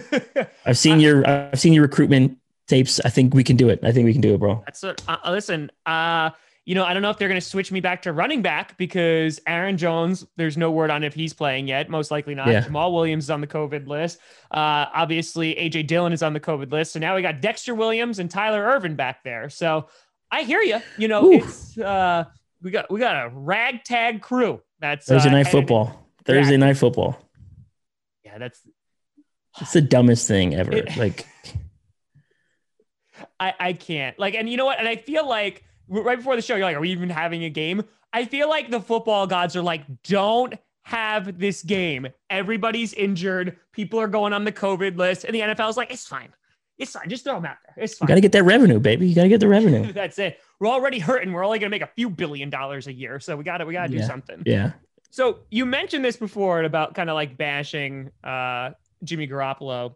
I've 0.66 0.76
seen 0.76 1.00
your 1.00 1.26
I've 1.26 1.58
seen 1.58 1.72
your 1.72 1.84
recruitment 1.84 2.36
tapes. 2.66 3.00
I 3.00 3.08
think 3.08 3.32
we 3.32 3.42
can 3.42 3.56
do 3.56 3.70
it. 3.70 3.80
I 3.82 3.92
think 3.92 4.04
we 4.04 4.12
can 4.12 4.20
do 4.20 4.34
it, 4.34 4.38
bro. 4.40 4.62
That's 4.66 4.82
what, 4.82 5.02
uh, 5.08 5.16
listen. 5.30 5.70
Uh, 5.86 6.30
you 6.66 6.74
know, 6.74 6.84
I 6.84 6.92
don't 6.92 7.02
know 7.02 7.10
if 7.10 7.18
they're 7.18 7.28
going 7.28 7.40
to 7.40 7.46
switch 7.46 7.72
me 7.72 7.80
back 7.80 8.02
to 8.02 8.12
running 8.12 8.42
back 8.42 8.76
because 8.76 9.40
Aaron 9.46 9.76
Jones, 9.76 10.26
there's 10.36 10.56
no 10.56 10.70
word 10.70 10.90
on 10.90 11.02
if 11.02 11.14
he's 11.14 11.32
playing 11.32 11.66
yet. 11.66 11.88
Most 11.88 12.10
likely 12.10 12.34
not. 12.34 12.48
Yeah. 12.48 12.62
Jamaal 12.62 12.92
Williams 12.92 13.24
is 13.24 13.30
on 13.30 13.40
the 13.40 13.46
COVID 13.46 13.86
list. 13.86 14.18
Uh, 14.50 14.86
obviously, 14.92 15.54
AJ 15.54 15.86
Dillon 15.86 16.12
is 16.12 16.22
on 16.22 16.32
the 16.32 16.40
COVID 16.40 16.70
list. 16.70 16.92
So 16.92 17.00
now 17.00 17.16
we 17.16 17.22
got 17.22 17.40
Dexter 17.40 17.74
Williams 17.74 18.18
and 18.18 18.30
Tyler 18.30 18.62
Ervin 18.62 18.94
back 18.94 19.24
there. 19.24 19.48
So 19.48 19.88
I 20.30 20.42
hear 20.42 20.60
you. 20.60 20.80
You 20.98 21.08
know, 21.08 21.24
Ooh. 21.24 21.32
it's 21.32 21.78
uh, 21.78 22.24
we 22.62 22.70
got 22.70 22.90
we 22.90 23.00
got 23.00 23.26
a 23.26 23.30
ragtag 23.30 24.20
crew. 24.20 24.60
That's 24.80 25.06
Thursday 25.06 25.30
uh, 25.30 25.32
night 25.32 25.48
football. 25.48 26.08
Thursday 26.24 26.52
yeah. 26.52 26.58
night 26.58 26.76
football. 26.76 27.18
Yeah, 28.24 28.38
that's 28.38 28.60
it's 29.60 29.72
the 29.72 29.80
dumbest 29.80 30.28
thing 30.28 30.54
ever. 30.54 30.72
It, 30.72 30.96
like, 30.96 31.26
I 33.40 33.54
I 33.58 33.72
can't 33.72 34.18
like, 34.18 34.34
and 34.34 34.48
you 34.48 34.56
know 34.56 34.66
what? 34.66 34.78
And 34.78 34.86
I 34.86 34.96
feel 34.96 35.26
like 35.26 35.64
right 35.90 36.16
before 36.16 36.36
the 36.36 36.42
show, 36.42 36.56
you're 36.56 36.64
like, 36.64 36.76
"Are 36.76 36.80
we 36.80 36.90
even 36.90 37.10
having 37.10 37.44
a 37.44 37.50
game?" 37.50 37.84
I 38.12 38.24
feel 38.24 38.48
like 38.48 38.70
the 38.70 38.80
football 38.80 39.26
gods 39.26 39.56
are 39.56 39.62
like, 39.62 39.82
"Don't." 40.04 40.54
have 40.82 41.38
this 41.38 41.62
game. 41.62 42.08
Everybody's 42.28 42.92
injured. 42.94 43.56
People 43.72 44.00
are 44.00 44.08
going 44.08 44.32
on 44.32 44.44
the 44.44 44.52
COVID 44.52 44.96
list. 44.96 45.24
And 45.24 45.34
the 45.34 45.40
NFL 45.40 45.70
is 45.70 45.76
like, 45.76 45.92
it's 45.92 46.06
fine. 46.06 46.30
It's 46.78 46.92
fine. 46.92 47.08
Just 47.08 47.24
throw 47.24 47.34
them 47.34 47.44
out 47.44 47.58
there. 47.64 47.84
It's 47.84 47.94
fine. 47.94 48.06
You 48.06 48.08
got 48.08 48.14
to 48.16 48.20
get 48.22 48.32
that 48.32 48.42
revenue, 48.42 48.80
baby. 48.80 49.06
You 49.06 49.14
got 49.14 49.24
to 49.24 49.28
get 49.28 49.40
the 49.40 49.48
revenue. 49.48 49.92
That's 49.92 50.18
it. 50.18 50.40
We're 50.58 50.68
already 50.68 50.98
hurting. 50.98 51.32
We're 51.32 51.44
only 51.44 51.58
going 51.58 51.70
to 51.70 51.74
make 51.74 51.82
a 51.82 51.90
few 51.94 52.10
billion 52.10 52.50
dollars 52.50 52.86
a 52.86 52.92
year. 52.92 53.20
So 53.20 53.36
we 53.36 53.44
got 53.44 53.58
to, 53.58 53.66
we 53.66 53.74
got 53.74 53.88
to 53.88 53.92
yeah. 53.92 54.00
do 54.00 54.06
something. 54.06 54.42
Yeah. 54.46 54.72
So 55.10 55.40
you 55.50 55.66
mentioned 55.66 56.04
this 56.04 56.16
before 56.16 56.62
about 56.62 56.94
kind 56.94 57.10
of 57.10 57.14
like 57.14 57.36
bashing 57.36 58.10
uh, 58.24 58.70
Jimmy 59.04 59.28
Garoppolo. 59.28 59.94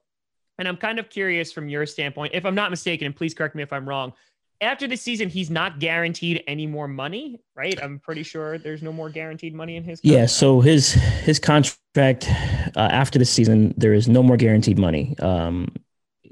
And 0.59 0.69
I'm 0.69 0.77
kind 0.77 0.99
of 0.99 1.11
curious 1.11 1.53
from 1.53 1.69
your 1.69 1.87
standpoint, 1.87 2.35
if 2.35 2.45
I'm 2.45 2.55
not 2.55 2.71
mistaken, 2.71 3.07
and 3.07 3.17
please 3.17 3.35
correct 3.35 3.57
me 3.57 3.63
if 3.63 3.73
I'm 3.73 3.89
wrong. 3.89 4.13
After 4.61 4.87
the 4.87 4.97
season, 4.97 5.29
he's 5.29 5.51
not 5.51 5.79
guaranteed 5.79 6.43
any 6.47 6.67
more 6.67 6.89
money, 6.89 7.41
right? 7.55 7.81
I'm 7.83 7.99
pretty 7.99 8.23
sure 8.23 8.59
there's 8.59 8.83
no 8.83 8.93
more 8.93 9.11
guaranteed 9.11 9.55
money 9.55 9.77
in 9.77 9.85
his. 9.85 10.01
Contract. 10.01 10.21
Yeah. 10.21 10.27
So 10.27 10.61
his 10.61 10.93
his 10.93 11.39
contract 11.39 12.29
uh, 12.77 12.89
after 12.91 13.19
the 13.19 13.25
season, 13.25 13.75
there 13.77 13.93
is 13.93 14.09
no 14.09 14.23
more 14.23 14.37
guaranteed 14.37 14.79
money. 14.79 15.17
Um, 15.19 15.69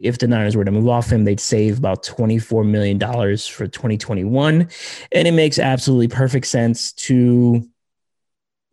if 0.02 0.18
the 0.18 0.26
Niners 0.26 0.56
were 0.56 0.64
to 0.64 0.70
move 0.70 0.88
off 0.88 1.10
him, 1.10 1.24
they'd 1.24 1.38
save 1.38 1.78
about 1.78 2.02
$24 2.02 2.68
million 2.68 2.98
for 2.98 3.68
2021. 3.68 4.68
And 5.12 5.28
it 5.28 5.32
makes 5.32 5.60
absolutely 5.60 6.08
perfect 6.08 6.46
sense 6.46 6.92
to 6.94 7.64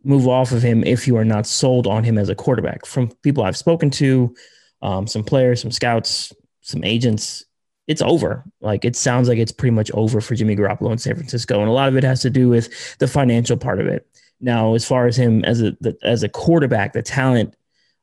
move 0.04 0.28
off 0.28 0.52
of 0.52 0.64
him 0.64 0.84
if 0.84 1.08
you 1.08 1.18
are 1.18 1.26
not 1.26 1.46
sold 1.46 1.86
on 1.86 2.04
him 2.04 2.18
as 2.18 2.30
a 2.30 2.36
quarterback. 2.36 2.86
From 2.86 3.10
people 3.22 3.44
I've 3.44 3.58
spoken 3.58 3.92
to, 3.92 4.34
um, 4.82 5.06
some 5.06 5.24
players, 5.24 5.62
some 5.62 5.72
scouts, 5.72 6.34
some 6.62 6.84
agents, 6.84 7.46
it's 7.90 8.02
over. 8.02 8.46
Like 8.62 8.86
it 8.86 8.96
sounds 8.96 9.28
like 9.28 9.40
it's 9.40 9.52
pretty 9.52 9.76
much 9.76 9.92
over 9.94 10.22
for 10.22 10.36
Jimmy 10.36 10.56
Garoppolo 10.56 10.92
in 10.92 11.00
San 11.00 11.16
Francisco. 11.16 11.60
And 11.60 11.68
a 11.68 11.74
lot 11.74 11.90
of 11.90 11.98
it 11.98 12.04
has 12.04 12.22
to 12.22 12.30
do 12.30 12.48
with 12.48 12.98
the 13.00 13.08
financial 13.08 13.58
part 13.58 13.82
of 13.82 13.88
it. 13.88 14.08
Now, 14.40 14.76
as 14.76 14.88
far 14.88 15.08
as 15.08 15.18
him 15.18 15.44
as 15.44 15.62
a 15.62 15.72
the, 15.82 15.98
as 16.04 16.24
a 16.24 16.30
quarterback, 16.30 16.94
the 16.94 17.02
talent 17.02 17.56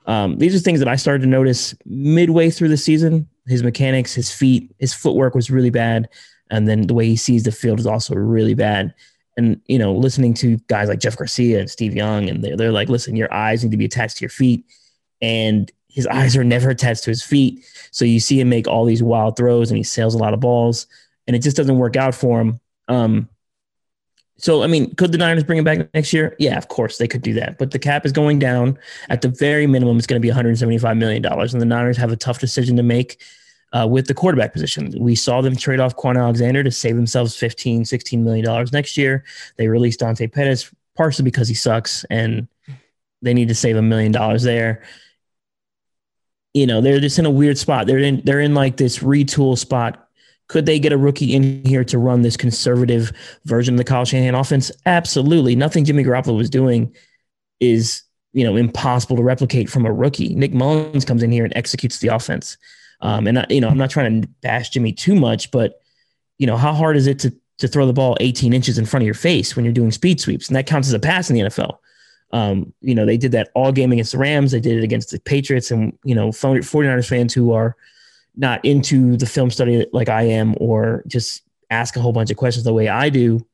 um, 0.07 0.39
these 0.39 0.55
are 0.55 0.59
things 0.59 0.79
that 0.79 0.89
I 0.89 0.97
started 0.97 1.23
to 1.23 1.29
notice 1.29 1.75
midway 1.85 2.51
through 2.51 2.69
the 2.69 2.77
season. 2.77 3.29
His 3.47 3.63
mechanics, 3.63 4.15
his 4.15 4.31
feet, 4.31 4.75
his 4.79 4.95
footwork 4.95 5.35
was 5.35 5.51
really 5.51 5.71
bad. 5.71 6.09
And 6.51 6.69
then 6.69 6.87
the 6.87 6.95
way 6.95 7.07
he 7.07 7.17
sees 7.17 7.43
the 7.43 7.53
field 7.53 7.81
is 7.81 7.87
also 7.87 8.15
really 8.15 8.55
bad. 8.55 8.95
And, 9.37 9.61
you 9.67 9.79
know, 9.79 9.93
listening 9.93 10.33
to 10.35 10.57
guys 10.69 10.89
like 10.89 11.01
Jeff 11.01 11.17
Garcia 11.17 11.59
and 11.61 11.71
Steve 11.71 11.95
Young, 11.95 12.29
and 12.29 12.43
they're, 12.43 12.57
they're 12.57 12.73
like, 12.73 12.89
listen, 12.89 13.17
your 13.17 13.33
eyes 13.35 13.63
need 13.63 13.73
to 13.73 13.77
be 13.77 13.85
attached 13.85 14.19
to 14.19 14.23
your 14.23 14.31
feet. 14.31 14.65
And 15.21 15.71
his 15.97 16.07
eyes 16.07 16.37
are 16.37 16.45
never 16.45 16.69
attached 16.69 17.05
to 17.05 17.11
his 17.11 17.23
feet. 17.23 17.65
So 17.91 18.05
you 18.05 18.21
see 18.21 18.39
him 18.39 18.51
make 18.51 18.69
all 18.69 18.85
these 18.85 19.03
wild 19.03 19.35
throws 19.39 19.71
and 19.71 19.79
he 19.79 19.83
sails 19.83 20.15
a 20.15 20.19
lot 20.19 20.35
of 20.35 20.41
balls 20.41 20.87
and 21.27 21.35
it 21.35 21.41
just 21.41 21.57
doesn't 21.57 21.79
work 21.79 21.97
out 21.97 22.15
for 22.15 22.39
him. 22.39 22.61
Um, 22.87 23.31
so, 24.37 24.63
I 24.63 24.67
mean, 24.67 24.95
could 24.97 25.11
the 25.11 25.17
Niners 25.17 25.45
bring 25.45 25.59
him 25.59 25.65
back 25.65 25.89
next 25.95 26.13
year? 26.13 26.37
Yeah, 26.39 26.59
of 26.59 26.69
course 26.69 26.99
they 26.99 27.09
could 27.09 27.23
do 27.23 27.33
that. 27.33 27.57
But 27.57 27.71
the 27.71 27.79
cap 27.79 28.05
is 28.05 28.13
going 28.13 28.39
down. 28.39 28.79
At 29.09 29.23
the 29.23 29.29
very 29.29 29.67
minimum, 29.67 29.97
it's 29.97 30.07
going 30.07 30.21
to 30.21 30.29
be 30.29 30.33
$175 30.33 30.99
million. 30.99 31.25
And 31.25 31.61
the 31.63 31.65
Niners 31.65 31.97
have 31.97 32.13
a 32.13 32.17
tough 32.17 32.41
decision 32.41 32.77
to 32.77 32.83
make 32.83 33.19
uh, 33.73 33.89
with 33.91 34.07
the 34.07 34.13
quarterback 34.13 34.53
position. 34.53 34.93
We 34.99 35.15
saw 35.15 35.41
them 35.41 35.57
trade 35.57 35.81
off 35.81 35.97
Kwon 35.97 36.19
Alexander 36.19 36.63
to 36.63 36.71
save 36.71 36.97
themselves 36.97 37.35
$15, 37.37 37.81
$16 37.81 38.19
million 38.19 38.67
next 38.71 38.99
year. 38.99 39.25
They 39.57 39.69
released 39.69 40.01
Dante 40.01 40.27
Pettis 40.27 40.71
partially 40.95 41.25
because 41.25 41.49
he 41.49 41.55
sucks 41.55 42.05
and 42.11 42.49
they 43.23 43.33
need 43.33 43.49
to 43.49 43.55
save 43.55 43.77
a 43.77 43.83
million 43.83 44.13
dollars 44.13 44.43
there. 44.43 44.83
You 46.57 46.67
know, 46.67 46.81
they're 46.81 47.01
just 47.01 47.19
in 47.19 47.27
a 47.27 47.31
weird 47.31 47.59
spot. 47.59 47.87
They're 47.87 47.99
in 47.99 48.23
they're 48.25 48.41
in 48.41 48.55
like 48.55 48.77
this 48.77 48.99
retool 49.01 49.59
spot 49.59 50.07
could 50.49 50.67
they 50.67 50.79
get 50.79 50.93
a 50.93 50.99
rookie 50.99 51.35
in 51.35 51.65
here 51.65 51.85
to 51.85 51.99
run 51.99 52.23
this 52.23 52.37
conservative 52.37 53.13
version 53.45 53.75
of 53.75 53.79
the 53.79 53.85
Kyle 53.85 54.05
Shanahan 54.05 54.35
offense? 54.35 54.71
Absolutely. 54.87 55.57
Nothing 55.57 55.85
Jimmy 55.85 56.05
Garoppolo 56.05 56.37
was 56.37 56.51
doing 56.51 56.95
is, 57.59 58.03
you 58.33 58.45
know, 58.45 58.57
impossible 58.57 59.17
to 59.17 59.23
replicate 59.23 59.69
from 59.69 59.87
a 59.87 59.93
rookie. 59.93 60.35
Nick 60.35 60.53
Mullens 60.53 61.05
comes 61.05 61.23
in 61.23 61.33
here 61.33 61.45
and 61.45 61.57
executes 61.57 61.99
the 61.99 62.09
offense. 62.09 62.57
Um, 63.01 63.27
and 63.27 63.41
I, 63.41 63.47
you 63.51 63.61
know, 63.61 63.69
I'm 63.69 63.79
not 63.79 63.91
trying 63.91 64.23
to 64.23 64.29
bash 64.41 64.71
Jimmy 64.71 64.93
too 64.93 65.17
much, 65.17 65.51
but 65.51 65.81
you 66.39 66.47
know, 66.47 66.57
how 66.57 66.73
hard 66.73 66.97
is 66.97 67.07
it 67.07 67.19
to 67.21 67.35
to 67.59 67.67
throw 67.67 67.87
the 67.87 67.93
ball 67.93 68.17
18 68.21 68.53
inches 68.53 68.77
in 68.77 68.85
front 68.85 69.03
of 69.03 69.07
your 69.07 69.15
face 69.15 69.57
when 69.57 69.65
you're 69.65 69.75
doing 69.75 69.91
speed 69.91 70.21
sweeps? 70.21 70.49
And 70.49 70.57
that 70.57 70.67
counts 70.67 70.89
as 70.89 70.95
a 70.95 71.01
pass 71.01 71.29
in 71.29 71.35
the 71.35 71.43
NFL. 71.43 71.79
Um, 72.33 72.73
you 72.81 72.95
know, 72.95 73.07
they 73.07 73.17
did 73.17 73.33
that 73.33 73.51
all 73.55 73.73
game 73.73 73.93
against 73.93 74.13
the 74.13 74.19
Rams. 74.19 74.53
They 74.53 74.61
did 74.61 74.79
it 74.79 74.85
against 74.85 75.11
the 75.11 75.21
Patriots 75.21 75.71
and, 75.71 75.97
you 76.05 76.15
know, 76.15 76.31
49ers 76.31 77.09
fans 77.09 77.33
who 77.33 77.53
are 77.53 77.77
not 78.37 78.65
into 78.65 79.17
the 79.17 79.27
film 79.27 79.51
study 79.51 79.87
like 79.93 80.09
I 80.09 80.23
am, 80.23 80.55
or 80.59 81.03
just 81.07 81.43
ask 81.71 81.97
a 81.97 82.01
whole 82.01 82.13
bunch 82.13 82.31
of 82.31 82.37
questions 82.37 82.65
the 82.65 82.73
way 82.73 82.89
I 82.89 83.09
do, 83.09 83.45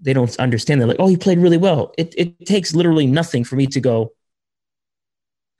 they 0.00 0.12
don't 0.12 0.36
understand. 0.38 0.80
They're 0.80 0.88
like, 0.88 0.98
"Oh, 0.98 1.06
he 1.06 1.16
played 1.16 1.38
really 1.38 1.56
well." 1.56 1.94
It 1.96 2.14
it 2.18 2.44
takes 2.44 2.74
literally 2.74 3.06
nothing 3.06 3.44
for 3.44 3.56
me 3.56 3.66
to 3.68 3.80
go 3.80 4.12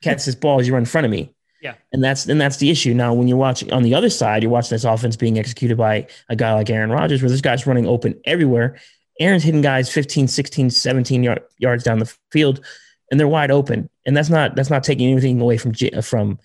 catch 0.01 0.25
this 0.25 0.35
ball 0.35 0.59
as 0.59 0.67
you 0.67 0.73
run 0.73 0.81
in 0.81 0.85
front 0.85 1.05
of 1.05 1.11
me. 1.11 1.33
Yeah, 1.61 1.75
and 1.93 2.03
that's 2.03 2.27
and 2.27 2.39
that's 2.39 2.57
the 2.57 2.69
issue. 2.69 2.93
Now, 2.93 3.13
when 3.13 3.29
you're 3.29 3.37
watching 3.37 3.71
on 3.71 3.83
the 3.83 3.95
other 3.95 4.09
side, 4.09 4.43
you're 4.43 4.51
watching 4.51 4.75
this 4.75 4.83
offense 4.83 5.15
being 5.15 5.39
executed 5.39 5.77
by 5.77 6.07
a 6.27 6.35
guy 6.35 6.53
like 6.53 6.69
Aaron 6.69 6.89
Rodgers, 6.91 7.21
where 7.21 7.31
this 7.31 7.41
guy's 7.41 7.65
running 7.65 7.87
open 7.87 8.19
everywhere. 8.25 8.77
Aaron's 9.19 9.43
hitting 9.43 9.61
guys 9.61 9.91
15, 9.91 10.27
16, 10.27 10.69
17 10.69 11.23
yard, 11.23 11.43
yards 11.57 11.83
down 11.83 11.99
the 11.99 12.13
field, 12.31 12.63
and 13.11 13.19
they're 13.19 13.27
wide 13.27 13.51
open. 13.51 13.89
And 14.05 14.17
that's 14.17 14.29
not 14.29 14.55
that's 14.55 14.69
not 14.69 14.83
taking 14.83 15.11
anything 15.11 15.39
away 15.39 15.57
from 15.57 15.73
from 16.01 16.39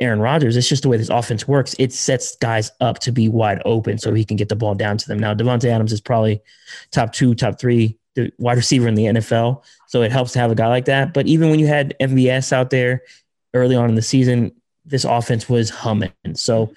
Aaron 0.00 0.20
Rodgers. 0.20 0.56
It's 0.56 0.68
just 0.68 0.82
the 0.82 0.88
way 0.88 0.96
this 0.96 1.08
offense 1.08 1.46
works. 1.46 1.74
It 1.78 1.92
sets 1.92 2.36
guys 2.36 2.70
up 2.80 2.98
to 3.00 3.12
be 3.12 3.28
wide 3.28 3.62
open 3.64 3.98
so 3.98 4.12
he 4.12 4.24
can 4.24 4.36
get 4.36 4.48
the 4.48 4.56
ball 4.56 4.74
down 4.74 4.98
to 4.98 5.08
them. 5.08 5.18
Now, 5.18 5.34
Davante 5.34 5.66
Adams 5.66 5.92
is 5.92 6.00
probably 6.00 6.42
top 6.90 7.12
two, 7.12 7.34
top 7.34 7.58
three 7.58 7.98
the 8.14 8.32
wide 8.38 8.56
receiver 8.56 8.88
in 8.88 8.94
the 8.94 9.04
NFL. 9.04 9.64
So 9.88 10.02
it 10.02 10.12
helps 10.12 10.32
to 10.32 10.38
have 10.38 10.50
a 10.50 10.54
guy 10.54 10.68
like 10.68 10.84
that. 10.86 11.14
But 11.14 11.26
even 11.26 11.50
when 11.50 11.58
you 11.58 11.66
had 11.66 11.94
MVS 12.00 12.52
out 12.52 12.70
there 12.70 13.02
early 13.54 13.76
on 13.76 13.88
in 13.88 13.94
the 13.94 14.02
season, 14.02 14.52
this 14.84 15.04
offense 15.04 15.48
was 15.48 15.70
humming. 15.70 16.12
So, 16.34 16.74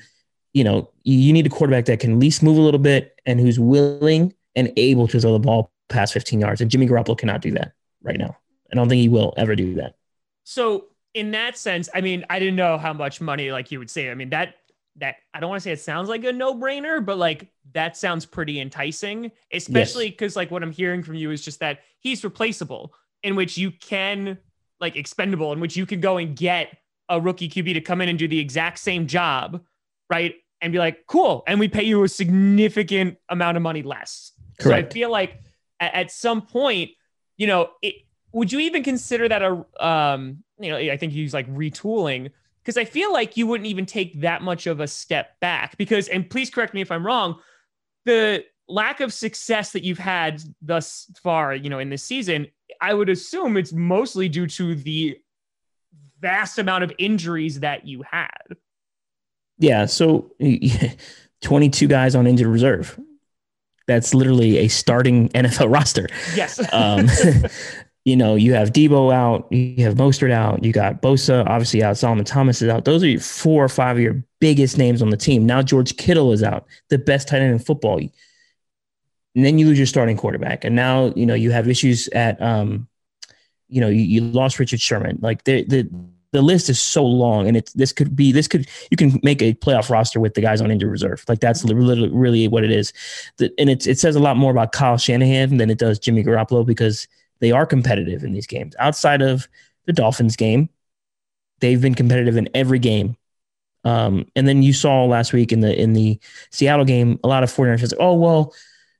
you 0.54 0.64
know, 0.64 0.90
you 1.04 1.34
need 1.34 1.46
a 1.46 1.50
quarterback 1.50 1.86
that 1.86 2.00
can 2.00 2.14
at 2.14 2.20
least 2.20 2.44
move 2.44 2.58
a 2.58 2.62
little 2.62 2.80
bit 2.80 3.20
and 3.26 3.40
who's 3.40 3.60
willing 3.60 4.34
and 4.56 4.72
able 4.78 5.08
to 5.08 5.20
throw 5.20 5.34
the 5.34 5.40
ball 5.40 5.72
past 5.90 6.14
15 6.14 6.40
yards. 6.40 6.62
And 6.62 6.72
Jimmy 6.72 6.88
Garoppolo 6.88 7.18
cannot 7.18 7.42
do 7.42 7.52
that 7.52 7.74
right 8.02 8.18
now. 8.18 8.38
I 8.72 8.76
don't 8.76 8.90
think 8.90 9.02
he 9.02 9.10
will 9.10 9.34
ever 9.38 9.56
do 9.56 9.76
that. 9.76 9.96
So 10.44 10.86
in 11.14 11.32
that 11.32 11.58
sense, 11.58 11.90
I 11.94 12.02
mean, 12.02 12.26
I 12.30 12.40
didn't 12.40 12.56
know 12.56 12.78
how 12.78 12.94
much 12.94 13.22
money 13.22 13.52
like 13.52 13.72
you 13.72 13.80
would 13.80 13.90
save. 13.90 14.12
I 14.12 14.16
mean, 14.16 14.30
that 14.30 14.56
that 14.98 15.16
I 15.34 15.40
don't 15.40 15.50
want 15.50 15.62
to 15.62 15.64
say 15.64 15.72
it 15.72 15.82
sounds 15.82 16.08
like 16.08 16.24
a 16.24 16.32
no-brainer, 16.32 17.06
but 17.06 17.18
like 17.18 17.50
that 17.74 17.98
sounds 17.98 18.26
pretty 18.26 18.62
enticing, 18.62 19.32
especially 19.52 20.10
because 20.10 20.32
yes. 20.32 20.36
like 20.38 20.52
what 20.52 20.64
I'm 20.64 20.72
hearing 20.72 21.04
from 21.04 21.16
you 21.16 21.32
is 21.32 21.44
just 21.44 21.60
that 21.60 21.80
he's 22.00 22.24
replaceable, 22.24 22.94
in 23.22 23.36
which 23.36 23.58
you 23.58 23.72
can 23.72 24.38
like 24.80 24.96
expendable, 24.96 25.52
in 25.52 25.60
which 25.60 25.76
you 25.76 25.86
can 25.86 26.00
go 26.00 26.18
and 26.18 26.36
get 26.36 26.78
a 27.10 27.20
rookie 27.20 27.50
QB 27.50 27.74
to 27.74 27.82
come 27.82 28.02
in 28.02 28.10
and 28.10 28.18
do 28.18 28.28
the 28.28 28.40
exact 28.40 28.80
same 28.80 29.06
job, 29.06 29.62
right? 30.10 30.36
And 30.62 30.72
be 30.72 30.80
like, 30.80 31.06
cool, 31.08 31.44
and 31.46 31.60
we 31.60 31.68
pay 31.68 31.84
you 31.84 32.04
a 32.04 32.10
significant 32.10 33.18
amount 33.30 33.58
of 33.58 33.64
money 33.64 33.84
less. 33.84 34.32
Correct. 34.60 34.92
So 34.92 34.92
I 34.92 34.94
feel 34.94 35.12
like 35.12 35.40
at, 35.80 36.12
some 36.12 36.42
point, 36.42 36.92
you 37.38 37.48
know, 37.48 37.70
it, 37.82 37.96
would 38.36 38.52
you 38.52 38.60
even 38.60 38.84
consider 38.84 39.30
that 39.30 39.42
a 39.42 39.66
um 39.84 40.44
you 40.60 40.70
know 40.70 40.78
i 40.78 40.98
think 40.98 41.14
he's 41.14 41.34
like 41.34 41.52
retooling 41.54 42.30
because 42.62 42.78
i 42.78 42.86
feel 42.86 43.12
like 43.12 43.38
you 43.38 43.48
wouldn't 43.48 43.68
even 43.68 43.86
take 43.86 44.22
that 44.22 44.42
much 44.42 44.68
of 44.68 44.80
a 44.80 44.88
step 44.88 45.40
back 45.40 45.76
because 45.78 46.08
and 46.10 46.30
please 46.30 46.50
correct 46.50 46.74
me 46.74 46.82
if 46.82 46.92
i'm 46.92 47.06
wrong 47.06 47.40
the 48.04 48.44
lack 48.68 49.00
of 49.00 49.14
success 49.14 49.72
that 49.72 49.84
you've 49.84 49.98
had 49.98 50.42
thus 50.62 51.10
far 51.24 51.56
you 51.56 51.70
know 51.70 51.80
in 51.80 51.90
this 51.90 52.04
season 52.04 52.46
i 52.82 52.94
would 52.94 53.10
assume 53.10 53.58
it's 53.58 53.74
mostly 53.74 54.30
due 54.30 54.48
to 54.48 54.76
the 54.76 55.18
vast 56.20 56.60
amount 56.60 56.84
of 56.84 56.92
injuries 56.98 57.62
that 57.62 57.88
you 57.88 58.04
had 58.10 58.58
yeah 59.60 59.86
so 59.86 60.32
22 61.42 61.88
guys 61.88 62.16
on 62.16 62.28
injured 62.28 62.48
reserve 62.48 63.00
that's 63.88 64.14
literally 64.14 64.58
a 64.58 64.68
starting 64.68 65.30
NFL 65.36 65.72
roster. 65.74 66.08
Yes. 66.36 66.62
um, 66.74 67.08
you 68.06 68.16
know, 68.16 68.36
you 68.36 68.54
have 68.54 68.72
Debo 68.72 69.14
out, 69.14 69.52
you 69.52 69.84
have 69.84 69.96
Mostert 69.96 70.32
out, 70.32 70.64
you 70.64 70.72
got 70.72 71.02
Bosa 71.02 71.46
obviously 71.48 71.84
out, 71.84 71.98
Solomon 71.98 72.26
Thomas 72.26 72.62
is 72.62 72.70
out. 72.70 72.86
Those 72.86 73.04
are 73.04 73.08
your 73.08 73.20
four 73.20 73.64
or 73.64 73.70
five 73.70 73.98
of 73.98 74.02
your 74.02 74.24
biggest 74.40 74.78
names 74.78 75.02
on 75.02 75.10
the 75.10 75.18
team. 75.18 75.46
Now 75.46 75.62
George 75.62 75.98
Kittle 75.98 76.32
is 76.32 76.44
out, 76.44 76.68
the 76.90 76.98
best 76.98 77.28
tight 77.28 77.42
end 77.42 77.52
in 77.52 77.60
football. 77.60 77.98
And 77.98 79.44
then 79.44 79.58
you 79.58 79.66
lose 79.66 79.78
your 79.78 79.88
starting 79.88 80.16
quarterback. 80.16 80.64
And 80.64 80.76
now, 80.76 81.12
you 81.16 81.26
know, 81.26 81.34
you 81.34 81.52
have 81.52 81.68
issues 81.68 82.08
at 82.10 82.42
um, 82.42 82.88
you 83.68 83.82
know, 83.82 83.90
you, 83.90 84.02
you 84.02 84.22
lost 84.22 84.60
Richard 84.60 84.80
Sherman. 84.80 85.20
Like 85.22 85.44
the 85.44 85.64
the 85.64 85.90
the 86.36 86.42
list 86.42 86.70
is 86.70 86.80
so 86.80 87.04
long 87.04 87.48
and 87.48 87.56
it's 87.56 87.72
this 87.74 87.92
could 87.92 88.16
be 88.16 88.32
this 88.32 88.48
could 88.48 88.68
you 88.92 88.98
can 88.98 89.20
make 89.24 89.42
a 89.42 89.54
playoff 89.56 89.90
roster 89.90 90.20
with 90.20 90.34
the 90.34 90.42
guys 90.42 90.62
on 90.62 90.70
injured 90.70 90.92
reserve 90.92 91.24
like 91.28 91.40
that's 91.40 91.64
literally 91.64 92.10
really 92.10 92.48
what 92.48 92.64
it 92.64 92.72
is 92.72 92.92
the, 93.38 93.50
and 93.58 93.70
it's, 93.70 93.88
it 93.88 93.98
says 93.98 94.16
a 94.16 94.20
lot 94.20 94.38
more 94.38 94.52
about 94.52 94.72
kyle 94.72 94.98
shanahan 94.98 95.58
than 95.58 95.70
it 95.70 95.78
does 95.78 95.98
jimmy 95.98 96.24
garoppolo 96.24 96.66
because 96.66 97.08
they 97.40 97.52
are 97.52 97.66
competitive 97.66 98.24
in 98.24 98.32
these 98.32 98.48
games. 98.48 98.76
Outside 98.80 99.22
of 99.22 99.48
the 99.86 99.94
Dolphins 99.94 100.36
game, 100.36 100.70
they've 101.60 101.82
been 101.82 101.96
competitive 101.96 102.38
in 102.38 102.50
every 102.54 102.80
game. 102.80 103.18
Um, 103.84 104.26
and 104.36 104.48
then 104.48 104.64
you 104.64 104.74
saw 104.74 105.06
last 105.06 105.32
week 105.32 105.52
in 105.52 105.60
the 105.60 105.80
in 105.80 105.94
the 105.94 106.20
Seattle 106.50 106.86
game, 106.86 107.20
a 107.24 107.28
lot 107.28 107.44
of 107.44 107.52
49ers 107.52 107.80
fans, 107.80 107.94
oh 108.00 108.16
well, 108.16 108.54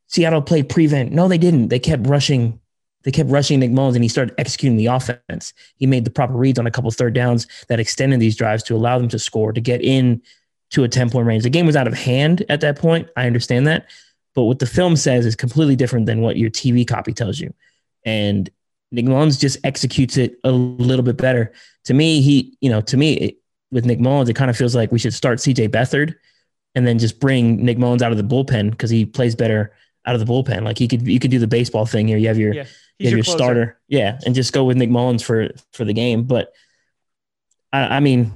Seattle 0.08 0.42
played 0.42 0.70
prevent. 0.70 1.12
No, 1.12 1.28
they 1.28 1.40
didn't. 1.40 1.70
They 1.70 1.80
kept 1.80 2.06
rushing. 2.06 2.60
They 3.06 3.12
kept 3.12 3.30
rushing 3.30 3.62
Nick 3.62 3.72
Mullens 3.72 3.96
and 3.96 4.04
he 4.04 4.10
started 4.10 4.36
executing 4.38 4.78
the 4.78 4.88
offense. 4.88 5.54
He 5.78 5.88
made 5.88 6.04
the 6.04 6.12
proper 6.12 6.34
reads 6.34 6.60
on 6.60 6.68
a 6.68 6.72
couple 6.72 6.92
third 6.92 7.14
downs 7.14 7.48
that 7.70 7.80
extended 7.80 8.20
these 8.20 8.36
drives 8.36 8.64
to 8.64 8.76
allow 8.76 9.00
them 9.00 9.08
to 9.10 9.20
score 9.20 9.54
to 9.54 9.62
get 9.62 9.82
in 9.82 10.22
to 10.72 10.84
a 10.84 10.90
10 10.90 11.10
point 11.10 11.26
range. 11.26 11.44
The 11.44 11.50
game 11.50 11.66
was 11.66 11.78
out 11.78 11.88
of 11.88 11.94
hand 11.94 12.44
at 12.50 12.62
that 12.62 12.78
point. 12.78 13.08
I 13.16 13.28
understand 13.28 13.68
that. 13.68 13.86
But 14.34 14.44
what 14.44 14.60
the 14.60 14.66
film 14.66 14.98
says 14.98 15.26
is 15.26 15.36
completely 15.36 15.78
different 15.78 16.08
than 16.08 16.20
what 16.20 16.36
your 16.36 16.50
TV 16.50 16.86
copy 16.86 17.14
tells 17.14 17.40
you 17.40 17.54
and 18.06 18.50
Nick 18.92 19.06
Mullens 19.06 19.40
just 19.40 19.58
executes 19.64 20.16
it 20.16 20.40
a 20.44 20.52
little 20.52 21.04
bit 21.04 21.18
better. 21.18 21.52
To 21.86 21.94
me, 21.94 22.22
he, 22.22 22.56
you 22.62 22.70
know, 22.70 22.82
to 22.82 22.98
me, 22.98 23.14
it, 23.14 23.38
with 23.72 23.86
Nick 23.86 24.00
Mullens, 24.00 24.30
it 24.30 24.36
kind 24.36 24.50
of 24.50 24.56
feels 24.56 24.76
like 24.76 24.92
we 24.92 25.00
should 25.00 25.14
start 25.14 25.40
CJ 25.40 25.70
Beathard 25.70 26.16
and 26.76 26.86
then 26.86 27.00
just 27.00 27.20
bring 27.20 27.64
Nick 27.66 27.78
Mullens 27.78 28.02
out 28.02 28.12
of 28.12 28.18
the 28.18 28.24
bullpen 28.24 28.72
because 28.72 28.90
he 28.90 29.06
plays 29.06 29.36
better 29.36 29.74
out 30.06 30.16
of 30.16 30.26
the 30.26 30.32
bullpen. 30.32 30.64
Like 30.64 30.78
he 30.78 30.88
could 30.88 31.06
you 31.08 31.20
could 31.20 31.32
do 31.32 31.40
the 31.40 31.48
baseball 31.48 31.86
thing 31.86 32.08
here. 32.08 32.18
You 32.18 32.28
have 32.28 32.38
your 32.38 32.54
Yeah. 32.54 32.66
He's 32.98 33.12
your, 33.12 33.24
closer. 33.24 33.38
starter, 33.38 33.80
yeah, 33.88 34.20
and 34.26 34.34
just 34.36 34.54
go 34.54 34.64
with 34.64 34.78
Nick 34.78 34.90
Mullens 34.90 35.22
for 35.24 35.50
for 35.74 35.84
the 35.86 35.94
game. 35.94 36.24
But 36.24 36.54
I, 37.74 37.98
I 37.98 38.00
mean, 38.00 38.32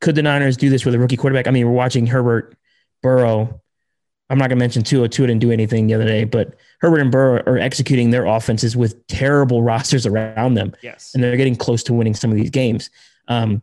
could 0.00 0.14
the 0.14 0.22
Niners 0.22 0.56
do 0.56 0.68
this 0.70 0.84
with 0.84 0.94
a 0.94 0.98
rookie 0.98 1.16
quarterback? 1.16 1.46
I 1.46 1.50
mean, 1.50 1.66
we're 1.66 1.72
watching 1.72 2.06
Herbert, 2.06 2.56
Burrow. 3.02 3.60
I'm 4.30 4.38
not 4.38 4.48
gonna 4.48 4.58
mention 4.58 4.82
Tua. 4.82 5.08
Tua 5.08 5.26
didn't 5.26 5.40
do 5.40 5.50
anything 5.52 5.86
the 5.86 5.94
other 5.94 6.06
day, 6.06 6.24
but 6.24 6.54
Herbert 6.80 7.00
and 7.00 7.12
Burrow 7.12 7.42
are 7.46 7.58
executing 7.58 8.10
their 8.10 8.24
offenses 8.26 8.76
with 8.76 9.06
terrible 9.06 9.62
rosters 9.72 10.06
around 10.06 10.54
them 10.54 10.74
Yes. 10.82 11.12
and 11.14 11.22
they're 11.22 11.36
getting 11.36 11.54
close 11.56 11.82
to 11.84 11.94
winning 11.94 12.14
some 12.14 12.30
of 12.30 12.36
these 12.36 12.50
games. 12.50 12.90
Um, 13.28 13.62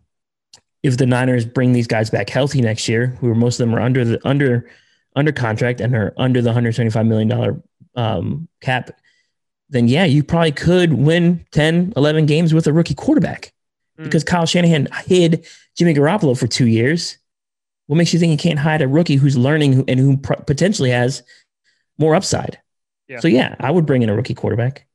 if 0.83 0.95
the 0.95 1.05
Niners 1.05 1.43
bring 1.45 1.73
these 1.73 1.87
guys 1.87 2.09
back 2.09 2.29
healthy 2.29 2.61
next 2.61 2.87
year, 2.87 3.07
who 3.19 3.29
are 3.29 3.35
most 3.35 3.59
of 3.59 3.67
them 3.67 3.75
are 3.75 3.81
under 3.81 4.05
the 4.05 4.25
under 4.27 4.69
under 5.15 5.31
contract 5.33 5.81
and 5.81 5.93
are 5.95 6.13
under 6.17 6.41
the 6.41 6.47
175 6.49 7.05
million 7.05 7.27
dollar 7.27 7.61
um, 7.95 8.47
cap, 8.61 8.91
then 9.69 9.87
yeah, 9.87 10.05
you 10.05 10.23
probably 10.23 10.51
could 10.51 10.93
win 10.93 11.45
10, 11.51 11.93
11 11.95 12.25
games 12.25 12.53
with 12.53 12.67
a 12.67 12.73
rookie 12.73 12.95
quarterback 12.95 13.53
Mm. 13.99 14.05
because 14.05 14.23
Kyle 14.23 14.45
Shanahan 14.45 14.87
hid 15.05 15.45
Jimmy 15.77 15.93
Garoppolo 15.93 16.37
for 16.39 16.47
two 16.47 16.67
years. 16.67 17.17
What 17.87 17.97
makes 17.97 18.13
you 18.13 18.19
think 18.19 18.31
you 18.31 18.37
can't 18.37 18.59
hide 18.59 18.81
a 18.81 18.87
rookie 18.87 19.15
who's 19.15 19.35
learning 19.37 19.83
and 19.89 19.99
who 19.99 20.15
potentially 20.17 20.89
has 20.91 21.21
more 21.97 22.15
upside? 22.15 22.59
Yeah. 23.09 23.19
So 23.19 23.27
yeah, 23.27 23.55
I 23.59 23.71
would 23.71 23.85
bring 23.85 24.01
in 24.01 24.09
a 24.09 24.15
rookie 24.15 24.35
quarterback. 24.35 24.85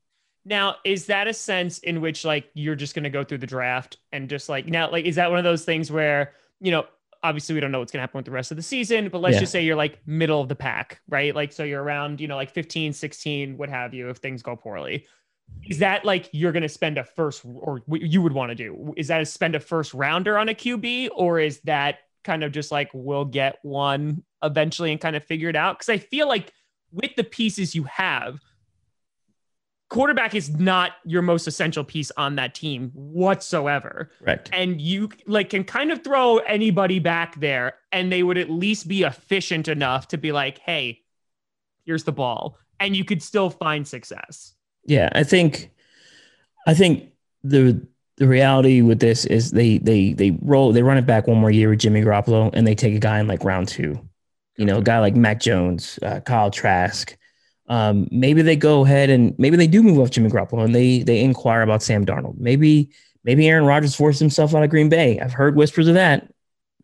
Now, 0.47 0.77
is 0.85 1.07
that 1.07 1.27
a 1.27 1.35
sense 1.35 1.79
in 1.81 2.01
which 2.01 2.25
like 2.25 2.49
you're 2.55 2.77
just 2.77 2.95
going 2.95 3.05
to 3.05 3.11
go 3.11 3.25
through 3.25 3.39
the 3.39 3.47
draft 3.47 3.99
and 4.13 4.29
just 4.29 4.49
like 4.49 4.67
now, 4.67 4.91
like, 4.91 5.05
is 5.05 5.17
that 5.17 5.29
one 5.31 5.39
of 5.39 5.45
those 5.45 5.65
things 5.65 5.91
where, 5.91 6.33
you 6.61 6.71
know, 6.71 6.87
obviously 7.25 7.55
we 7.55 7.61
don't 7.61 7.73
know 7.73 7.81
what's 7.81 7.91
going 7.91 7.99
to 7.99 8.03
happen 8.03 8.19
with 8.19 8.27
the 8.27 8.31
rest 8.31 8.53
of 8.53 8.57
the 8.57 8.63
season, 8.63 9.09
but 9.09 9.21
let's 9.21 9.35
Yeah. 9.35 9.41
just 9.41 9.53
say 9.53 9.65
you're 9.65 9.75
like 9.75 9.99
middle 10.07 10.41
of 10.41 10.49
the 10.49 10.55
pack, 10.55 11.01
right? 11.09 11.35
Like, 11.35 11.53
so 11.53 11.65
you're 11.65 11.83
around, 11.83 12.21
you 12.21 12.29
know, 12.29 12.37
like 12.37 12.51
15, 12.51 12.93
16, 12.93 13.57
what 13.57 13.69
have 13.71 13.95
you, 13.95 14.11
if 14.11 14.19
things 14.19 14.43
go 14.43 14.55
poorly. 14.55 15.07
Is 15.69 15.79
that 15.79 16.05
like 16.05 16.29
you're 16.33 16.53
going 16.53 16.63
to 16.63 16.69
spend 16.69 16.99
a 16.99 17.05
first 17.05 17.43
or 17.45 17.83
what 17.87 18.03
you 18.03 18.21
would 18.23 18.33
want 18.33 18.51
to 18.51 18.55
do? 18.55 18.93
Is 18.97 19.09
that 19.09 19.23
a 19.23 19.27
spend 19.27 19.55
a 19.55 19.61
first 19.61 19.95
rounder 19.95 20.37
on 20.39 20.49
a 20.51 20.55
QB 20.55 21.09
or 21.15 21.41
is 21.41 21.61
that 21.63 22.01
kind 22.23 22.45
of 22.45 22.53
just 22.53 22.71
like 22.71 22.91
we'll 22.93 23.25
get 23.25 23.57
one 23.63 24.23
eventually 24.43 24.93
and 24.93 25.01
kind 25.01 25.17
of 25.17 25.25
figure 25.25 25.49
it 25.49 25.57
out? 25.57 25.79
Because 25.79 25.89
I 25.89 25.97
feel 25.99 26.29
like 26.29 26.53
with 26.93 27.17
the 27.17 27.25
pieces 27.25 27.75
you 27.75 27.85
have, 27.85 28.39
quarterback 29.91 30.35
is 30.35 30.51
not 30.59 30.93
your 31.05 31.23
most 31.23 31.47
essential 31.47 31.85
piece 31.85 32.11
on 32.17 32.37
that 32.37 32.55
team 32.55 32.91
whatsoever 32.95 34.11
Correct. 34.19 34.51
and 34.53 34.81
you 34.81 35.11
like 35.27 35.51
can 35.51 35.63
kind 35.65 35.93
of 35.93 36.03
throw 36.03 36.39
anybody 36.39 36.99
back 36.99 37.39
there 37.39 37.75
and 37.93 38.11
they 38.11 38.23
would 38.23 38.39
at 38.39 38.51
least 38.51 38.89
be 38.89 39.03
efficient 39.03 39.69
enough 39.69 40.09
to 40.09 40.17
be 40.19 40.33
like 40.33 40.59
hey 40.59 41.01
here's 41.85 42.05
the 42.05 42.13
ball 42.13 42.59
and 42.81 42.97
you 42.97 43.05
could 43.05 43.23
still 43.23 43.51
find 43.51 43.87
success 43.87 44.55
Yeah, 44.87 45.09
I 45.13 45.23
think, 45.23 45.71
I 46.67 46.75
think 46.75 47.13
the 47.43 47.87
the 48.17 48.27
reality 48.29 48.81
with 48.81 49.01
this 49.01 49.25
is 49.27 49.51
they 49.51 49.79
they 49.79 50.13
they 50.13 50.31
roll 50.43 50.73
they 50.73 50.83
run 50.83 50.97
it 50.97 51.07
back 51.07 51.27
one 51.27 51.39
more 51.39 51.51
year 51.51 51.71
with 51.71 51.81
Jimmy 51.81 52.01
Garoppolo 52.01 52.51
and 52.55 52.67
they 52.67 52.75
take 52.75 52.95
a 52.95 52.99
guy 52.99 53.19
in 53.21 53.27
like 53.27 53.45
round 53.45 53.69
two, 53.69 53.99
you 54.57 54.65
know, 54.65 54.79
a 54.79 54.83
guy 54.83 54.99
like 55.01 55.15
Mac 55.17 55.41
Jones, 55.41 55.99
uh, 56.03 56.21
Kyle 56.21 56.51
Trask. 56.51 57.17
Um, 57.69 58.09
maybe 58.11 58.43
they 58.43 58.57
go 58.57 58.85
ahead 58.85 59.09
and 59.11 59.35
maybe 59.39 59.57
they 59.57 59.67
do 59.67 59.83
move 59.83 59.99
off 59.99 60.11
Jimmy 60.11 60.31
Garoppolo 60.31 60.65
and 60.65 60.75
they 60.75 61.03
they 61.03 61.21
inquire 61.21 61.63
about 61.63 61.83
Sam 61.83 62.05
Darnold. 62.05 62.39
Maybe 62.39 62.91
maybe 63.25 63.49
Aaron 63.49 63.65
Rodgers 63.65 63.95
forced 63.95 64.21
himself 64.21 64.55
out 64.55 64.63
of 64.63 64.71
Green 64.71 64.89
Bay. 64.89 65.19
I've 65.19 65.33
heard 65.33 65.57
whispers 65.57 65.89
of 65.89 65.95
that. 65.95 66.31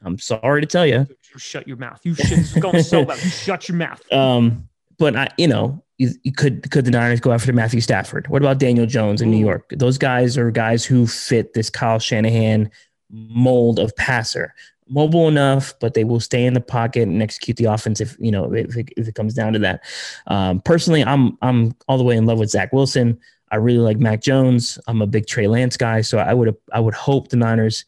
I'm 0.02 0.18
sorry 0.18 0.62
to 0.62 0.66
tell 0.66 0.86
you. 0.86 1.06
you 1.32 1.38
shut 1.38 1.68
your 1.68 1.76
mouth 1.76 2.00
you 2.02 2.14
should 2.14 2.62
going 2.62 2.82
so 2.82 3.02
well 3.02 3.16
shut 3.16 3.68
your 3.68 3.76
mouth 3.76 4.02
Um, 4.12 4.68
but 4.98 5.16
I, 5.16 5.28
you 5.38 5.48
know, 5.48 5.82
you, 5.98 6.10
you 6.22 6.32
could 6.32 6.70
could 6.70 6.84
the 6.84 6.90
Niners 6.90 7.20
go 7.20 7.32
after 7.32 7.52
Matthew 7.52 7.80
Stafford? 7.80 8.28
What 8.28 8.42
about 8.42 8.58
Daniel 8.58 8.86
Jones 8.86 9.20
in 9.20 9.30
New 9.30 9.38
York? 9.38 9.70
Those 9.70 9.98
guys 9.98 10.38
are 10.38 10.50
guys 10.50 10.84
who 10.84 11.06
fit 11.06 11.54
this 11.54 11.70
Kyle 11.70 11.98
Shanahan 11.98 12.70
mold 13.10 13.78
of 13.78 13.94
passer, 13.96 14.54
mobile 14.90 15.28
enough, 15.28 15.74
but 15.80 15.94
they 15.94 16.04
will 16.04 16.20
stay 16.20 16.44
in 16.44 16.54
the 16.54 16.60
pocket 16.60 17.02
and 17.02 17.22
execute 17.22 17.56
the 17.56 17.66
offense 17.66 18.00
if 18.00 18.16
you 18.18 18.30
know 18.30 18.52
if 18.52 18.76
it, 18.76 18.88
if 18.96 19.08
it 19.08 19.14
comes 19.14 19.34
down 19.34 19.52
to 19.54 19.58
that. 19.60 19.84
Um, 20.26 20.60
personally, 20.60 21.04
I'm 21.04 21.38
I'm 21.40 21.74
all 21.88 21.98
the 21.98 22.04
way 22.04 22.16
in 22.16 22.26
love 22.26 22.38
with 22.38 22.50
Zach 22.50 22.72
Wilson. 22.72 23.18
I 23.50 23.56
really 23.56 23.78
like 23.78 23.98
Mac 23.98 24.20
Jones. 24.20 24.78
I'm 24.86 25.02
a 25.02 25.06
big 25.06 25.26
Trey 25.26 25.46
Lance 25.46 25.76
guy, 25.76 26.02
so 26.02 26.18
I 26.18 26.34
would 26.34 26.56
I 26.72 26.80
would 26.80 26.94
hope 26.94 27.28
the 27.28 27.36
Niners 27.36 27.84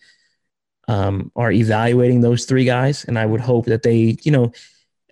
um, 0.89 1.31
are 1.37 1.53
evaluating 1.53 2.21
those 2.21 2.45
three 2.45 2.65
guys, 2.65 3.05
and 3.05 3.19
I 3.19 3.27
would 3.27 3.41
hope 3.41 3.67
that 3.67 3.83
they, 3.83 4.17
you 4.23 4.33
know, 4.33 4.53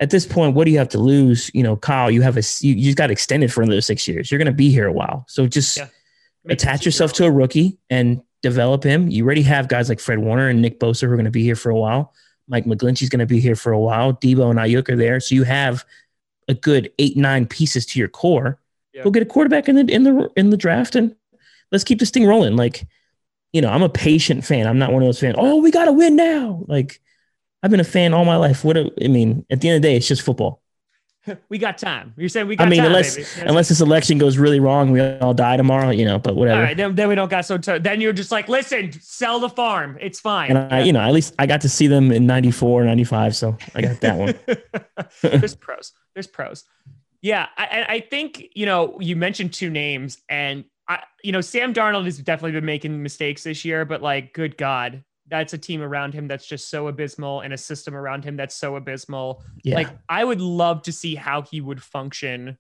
at 0.01 0.11
this 0.11 0.27
point, 0.27 0.55
what 0.55 0.65
do 0.65 0.71
you 0.71 0.79
have 0.79 0.89
to 0.91 0.99
lose? 0.99 1.51
You 1.55 1.63
know, 1.63 1.77
Kyle, 1.77 2.11
you 2.11 2.23
have 2.23 2.37
a 2.37 2.43
you, 2.61 2.75
you 2.75 2.85
just 2.85 2.97
got 2.97 3.11
extended 3.11 3.53
for 3.53 3.63
another 3.63 3.81
six 3.81 4.09
years. 4.09 4.31
You're 4.31 4.39
going 4.39 4.47
to 4.47 4.53
be 4.53 4.71
here 4.71 4.87
a 4.87 4.93
while, 4.93 5.25
so 5.29 5.47
just 5.47 5.77
Yeah. 5.77 5.87
Attach 6.49 6.87
yourself 6.87 7.13
to 7.15 7.27
a 7.27 7.31
rookie 7.31 7.77
and 7.91 8.23
develop 8.43 8.83
him. 8.85 9.09
You 9.09 9.25
already 9.25 9.43
have 9.43 9.69
guys 9.69 9.89
like 9.89 10.01
Fred 10.01 10.19
Warner 10.19 10.49
and 10.49 10.63
Nick 10.63 10.81
Bosa 10.81 11.03
who 11.03 11.13
are 11.13 11.17
going 11.17 11.25
to 11.25 11.31
be 11.31 11.43
here 11.43 11.57
for 11.57 11.71
a 11.71 11.79
while. 11.79 12.15
Mike 12.49 12.65
McGlinchey's 12.65 13.09
going 13.09 13.21
to 13.21 13.27
be 13.27 13.41
here 13.41 13.55
for 13.55 13.73
a 13.73 13.79
while. 13.79 14.13
Debo 14.15 14.51
and 14.51 14.59
Aiyuk 14.59 14.89
are 14.89 14.97
there, 14.97 15.21
so 15.21 15.35
you 15.35 15.45
have 15.45 15.85
a 16.49 16.55
good 16.55 16.93
eight 16.99 17.17
nine 17.17 17.47
pieces 17.47 17.87
to 17.87 17.99
your 17.99 18.09
core. 18.09 18.59
Yeah. 18.93 19.05
Go 19.05 19.11
get 19.11 19.23
a 19.23 19.27
quarterback 19.27 19.69
in 19.69 19.77
the 19.77 19.93
in 19.93 20.03
the 20.03 20.29
in 20.37 20.51
the 20.51 20.57
draft 20.57 20.97
and 20.97 21.15
let's 21.71 21.85
keep 21.85 22.01
this 22.01 22.11
thing 22.11 22.27
rolling. 22.27 22.57
Like, 22.57 22.87
you 23.53 23.61
know, 23.61 23.69
I'm 23.69 23.83
a 23.83 23.89
patient 23.89 24.45
fan. 24.45 24.67
I'm 24.67 24.79
not 24.79 24.93
one 24.93 25.03
of 25.03 25.07
those 25.07 25.21
fans. 25.21 25.37
Oh, 25.39 25.57
we 25.57 25.71
got 25.71 25.87
to 25.87 25.93
win 25.93 26.17
now. 26.17 26.65
Like, 26.67 27.01
I've 27.63 27.71
been 27.71 27.81
a 27.81 27.85
fan 27.85 28.15
all 28.15 28.25
my 28.25 28.37
life. 28.37 28.65
What 28.65 28.75
do, 28.75 28.91
I 29.03 29.09
mean, 29.09 29.45
at 29.51 29.61
the 29.61 29.69
end 29.69 29.77
of 29.77 29.83
the 29.83 29.89
day, 29.89 29.97
it's 29.97 30.09
just 30.09 30.23
football. 30.23 30.63
we 31.49 31.59
got 31.59 31.79
time 31.79 32.15
you're 32.17 32.29
saying 32.29 32.47
we 32.49 32.57
got 32.57 32.67
I 32.67 32.71
mean, 32.71 32.79
time 32.79 32.87
unless 32.87 33.17
baby. 33.17 33.49
unless 33.49 33.69
this 33.69 33.81
election 33.81 34.19
goes 34.19 34.39
really 34.39 34.61
wrong, 34.61 34.91
we 34.91 35.01
all 35.01 35.35
die 35.35 35.57
tomorrow. 35.57 35.91
You 35.91 36.05
know, 36.05 36.19
but 36.19 36.37
whatever. 36.37 36.59
all 36.61 36.65
right 36.67 36.77
then, 36.77 36.95
then 36.95 37.09
we 37.09 37.15
don't 37.15 37.31
got 37.31 37.45
so 37.45 37.59
t- 37.59 37.79
then 37.79 38.01
you're 38.01 38.13
just 38.13 38.31
like 38.31 38.49
listen 38.49 38.93
sell 39.01 39.41
the 39.41 39.49
farm 39.49 39.97
it's 40.01 40.21
fine 40.21 40.51
And 40.57 40.73
I, 40.73 40.81
you 40.83 40.93
know, 40.93 41.01
at 41.01 41.13
least 41.13 41.35
I 41.39 41.47
got 41.47 41.61
to 41.63 41.69
see 41.69 41.87
them 41.87 42.13
in 42.13 42.27
94, 42.27 42.85
95. 42.85 43.37
So 43.37 43.57
I 43.75 43.83
got 43.83 44.01
that 44.01 44.17
one. 44.17 44.35
there's 45.23 45.55
pros. 45.67 45.93
There's 46.15 46.27
pros. 46.27 46.65
Yeah, 47.23 47.47
I, 47.57 47.65
I- 47.65 47.93
I 47.95 48.01
think 48.01 48.49
you 48.55 48.67
know 48.67 48.99
you 49.01 49.17
mentioned 49.17 49.53
two 49.53 49.71
names, 49.71 50.19
and 50.29 50.65
I, 50.89 51.03
you 51.23 51.33
know, 51.33 51.41
Sam 51.41 51.73
Darnold 51.73 52.05
has 52.07 52.19
definitely 52.19 52.53
been 52.53 52.65
making 52.65 53.03
mistakes 53.03 53.45
this 53.45 53.65
year, 53.65 53.85
but 53.85 54.03
like, 54.03 54.33
good 54.33 54.57
God, 54.57 55.05
that's 55.31 55.53
a 55.53 55.59
team 55.59 55.81
around 55.83 56.13
him 56.13 56.27
that's 56.29 56.47
just 56.47 56.69
so 56.71 56.89
abysmal, 56.89 57.41
and 57.41 57.53
a 57.53 57.59
system 57.59 57.95
around 57.95 58.25
him 58.25 58.37
that's 58.37 58.55
so 58.55 58.77
abysmal. 58.77 59.43
Yeah. 59.63 59.77
Like, 59.77 59.89
I 60.09 60.25
would 60.25 60.41
love 60.41 60.83
to 60.83 60.93
see 60.93 61.15
how 61.15 61.43
he 61.43 61.61
would 61.61 61.83
function 61.83 62.59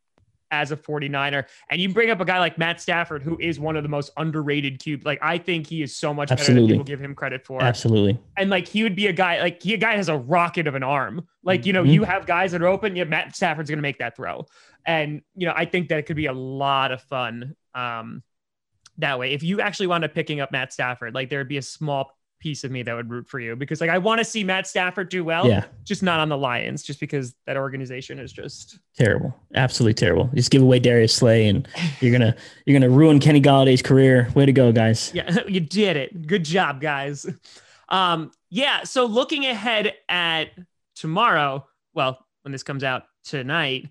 as 0.52 0.72
a 0.72 0.76
49er. 0.76 1.44
And 1.70 1.80
you 1.80 1.88
bring 1.92 2.11
up 2.11 2.20
a 2.20 2.24
guy 2.24 2.40
like 2.40 2.59
Matt 2.59 2.80
Stafford, 2.80 3.22
who 3.22 3.38
is 3.38 3.61
one 3.61 3.76
of 3.76 3.85
the 3.85 3.88
most 3.88 4.11
underrated 4.16 4.80
cube. 4.80 5.02
Like, 5.06 5.20
I 5.22 5.38
think 5.38 5.68
he 5.68 5.80
is 5.80 5.94
so 5.94 6.12
much 6.12 6.28
better 6.30 6.42
than 6.42 6.54
Absolutely. 6.54 6.72
people 6.74 6.85
give 6.85 7.00
him 7.00 7.14
credit 7.14 7.46
for 7.46 7.62
Absolutely. 7.62 8.18
and 8.37 8.50
like 8.50 8.66
he 8.66 8.83
would 8.83 8.96
be 8.96 9.06
a 9.06 9.12
guy 9.12 9.40
like 9.40 9.62
he 9.62 9.74
a 9.74 9.76
guy 9.76 9.94
has 9.94 10.09
a 10.09 10.16
rocket 10.18 10.66
of 10.66 10.74
an 10.74 10.83
arm. 10.83 11.24
Like 11.44 11.66
you 11.66 11.72
know, 11.72 11.85
Mhm. 11.85 11.92
you 11.92 12.02
have 12.02 12.26
guys 12.26 12.50
that 12.50 12.62
are 12.62 12.66
open. 12.66 12.96
Yeah, 12.96 13.04
Matt 13.04 13.37
Stafford's 13.37 13.70
gonna 13.70 13.80
make 13.80 13.98
that 13.98 14.16
throw, 14.16 14.46
and 14.85 15.22
you 15.37 15.46
know 15.46 15.52
I 15.56 15.66
think 15.66 15.88
that 15.90 15.98
it 16.00 16.06
could 16.06 16.16
be 16.16 16.26
a 16.26 16.33
lot 16.33 16.90
of 16.90 17.00
fun. 17.02 17.54
Um, 17.76 18.24
that 18.98 19.20
way, 19.20 19.33
if 19.33 19.44
you 19.44 19.61
actually 19.61 19.87
wound 19.87 20.04
up 20.04 20.14
picking 20.14 20.40
up 20.40 20.50
Matt 20.50 20.72
Stafford, 20.72 21.14
like 21.14 21.30
there 21.30 21.38
would 21.38 21.48
be 21.48 21.59
a 21.59 21.62
small 21.62 22.18
piece 22.40 22.64
of 22.64 22.70
me 22.70 22.83
that 22.83 22.94
would 22.94 23.09
root 23.11 23.29
for 23.29 23.38
you 23.38 23.55
because 23.55 23.81
like 23.81 23.90
I 23.90 23.98
want 23.98 24.18
to 24.18 24.24
see 24.24 24.42
Matt 24.42 24.66
Stafford 24.66 25.09
do 25.11 25.22
well. 25.22 25.46
Yeah. 25.46 25.66
just 25.85 26.03
not 26.03 26.18
on 26.20 26.29
the 26.29 26.37
Lions, 26.37 26.83
just 26.83 26.98
because 26.98 27.35
that 27.46 27.57
organization 27.57 28.18
is 28.18 28.33
just 28.33 28.79
Terrible. 28.96 29.35
Absolutely 29.55 29.94
terrible. 29.94 30.29
Just 30.35 30.50
give 30.50 30.62
away 30.62 30.79
Darius 30.79 31.14
Slay 31.14 31.46
and 31.48 31.68
you're 32.00 32.12
gonna 32.12 32.35
you're 32.66 32.79
gonna 32.81 32.90
ruin 32.92 33.20
Kenny 33.20 33.40
Golladay's 33.40 33.83
career. 33.83 34.29
Way 34.35 34.46
to 34.46 34.53
go, 34.53 34.72
guys. 34.72 35.12
Yeah, 35.14 35.37
you 35.48 35.61
did 35.61 35.96
it. 35.96 36.26
Good 36.26 36.44
job, 36.44 36.81
guys. 36.81 37.26
Um, 37.88 38.31
yeah, 38.50 38.85
so 38.85 39.05
looking 39.05 39.46
ahead 39.46 39.94
at 40.09 40.48
tomorrow, 40.96 41.66
well, 41.94 42.24
when 42.42 42.53
this 42.53 42.62
comes 42.62 42.85
out 42.85 43.05
tonight, 43.24 43.88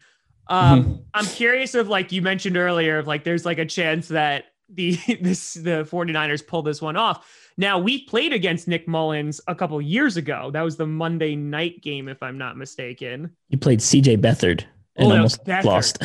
um, 0.47 0.83
Mhm. 0.83 1.03
I'm 1.13 1.25
curious 1.25 1.75
of 1.75 1.87
like 1.87 2.11
you 2.11 2.21
mentioned 2.21 2.57
earlier, 2.57 2.97
of 2.97 3.07
like 3.07 3.23
there's 3.23 3.45
like 3.45 3.59
a 3.59 3.65
chance 3.65 4.07
that 4.09 4.45
the 4.73 4.91
this 5.21 5.53
the 5.55 5.87
49ers 5.89 6.45
pull 6.45 6.61
this 6.61 6.81
one 6.81 6.95
off. 6.97 7.27
Now 7.57 7.77
we 7.79 8.03
played 8.05 8.31
against 8.33 8.67
Nick 8.67 8.87
Mullens 8.87 9.41
a 9.47 9.55
couple 9.55 9.81
years 9.81 10.15
ago. 10.17 10.49
That 10.51 10.61
was 10.61 10.77
the 10.77 10.87
Monday 10.87 11.35
night 11.35 11.81
game, 11.81 12.07
if 12.07 12.21
I'm 12.23 12.37
not 12.37 12.57
mistaken. 12.57 13.31
You 13.49 13.57
played 13.57 13.79
CJ 13.79 14.17
Beathard 14.17 14.63
and 14.95 15.11
Oh, 15.11 15.15
almost 15.15 15.39
was 15.45 15.47
Beathard. 15.47 15.63
lost. 15.65 15.99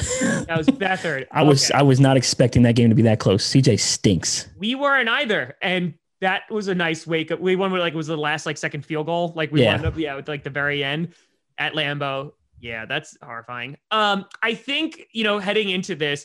That 0.47 0.59
was 0.59 0.67
Beathard. 0.83 1.27
I 1.31 1.43
was 1.43 1.71
I 1.71 1.83
was 1.83 2.01
not 2.01 2.17
expecting 2.17 2.63
that 2.63 2.75
game 2.75 2.89
to 2.89 2.95
be 2.95 3.03
that 3.03 3.21
close. 3.21 3.47
CJ 3.49 3.79
stinks. 3.81 4.49
we 4.59 4.75
weren't 4.75 5.09
either 5.09 5.57
and 5.63 5.95
that 6.21 6.43
was 6.51 6.69
a 6.69 6.75
nice 6.75 7.07
wake 7.07 7.31
up 7.31 7.39
we 7.41 7.55
won 7.55 7.71
with 7.71 7.81
like 7.83 7.93
was 7.93 8.07
the 8.07 8.17
last 8.17 8.47
like 8.47 8.57
second 8.57 8.85
field 8.87 9.05
goal 9.07 9.33
like 9.37 9.53
we 9.53 9.63
Yeah. 9.63 9.73
wound 9.75 9.85
up 9.85 9.99
yeah 9.99 10.15
with 10.15 10.27
like 10.27 10.43
the 10.43 10.49
very 10.51 10.83
end 10.83 11.13
at 11.59 11.75
Lambeau 11.75 12.31
yeah 12.61 12.87
that's 12.87 13.15
horrifying 13.23 13.77
um 13.91 14.25
i 14.43 14.55
think 14.55 15.07
you 15.13 15.23
know 15.25 15.39
heading 15.39 15.69
into 15.69 15.95
this 15.95 16.25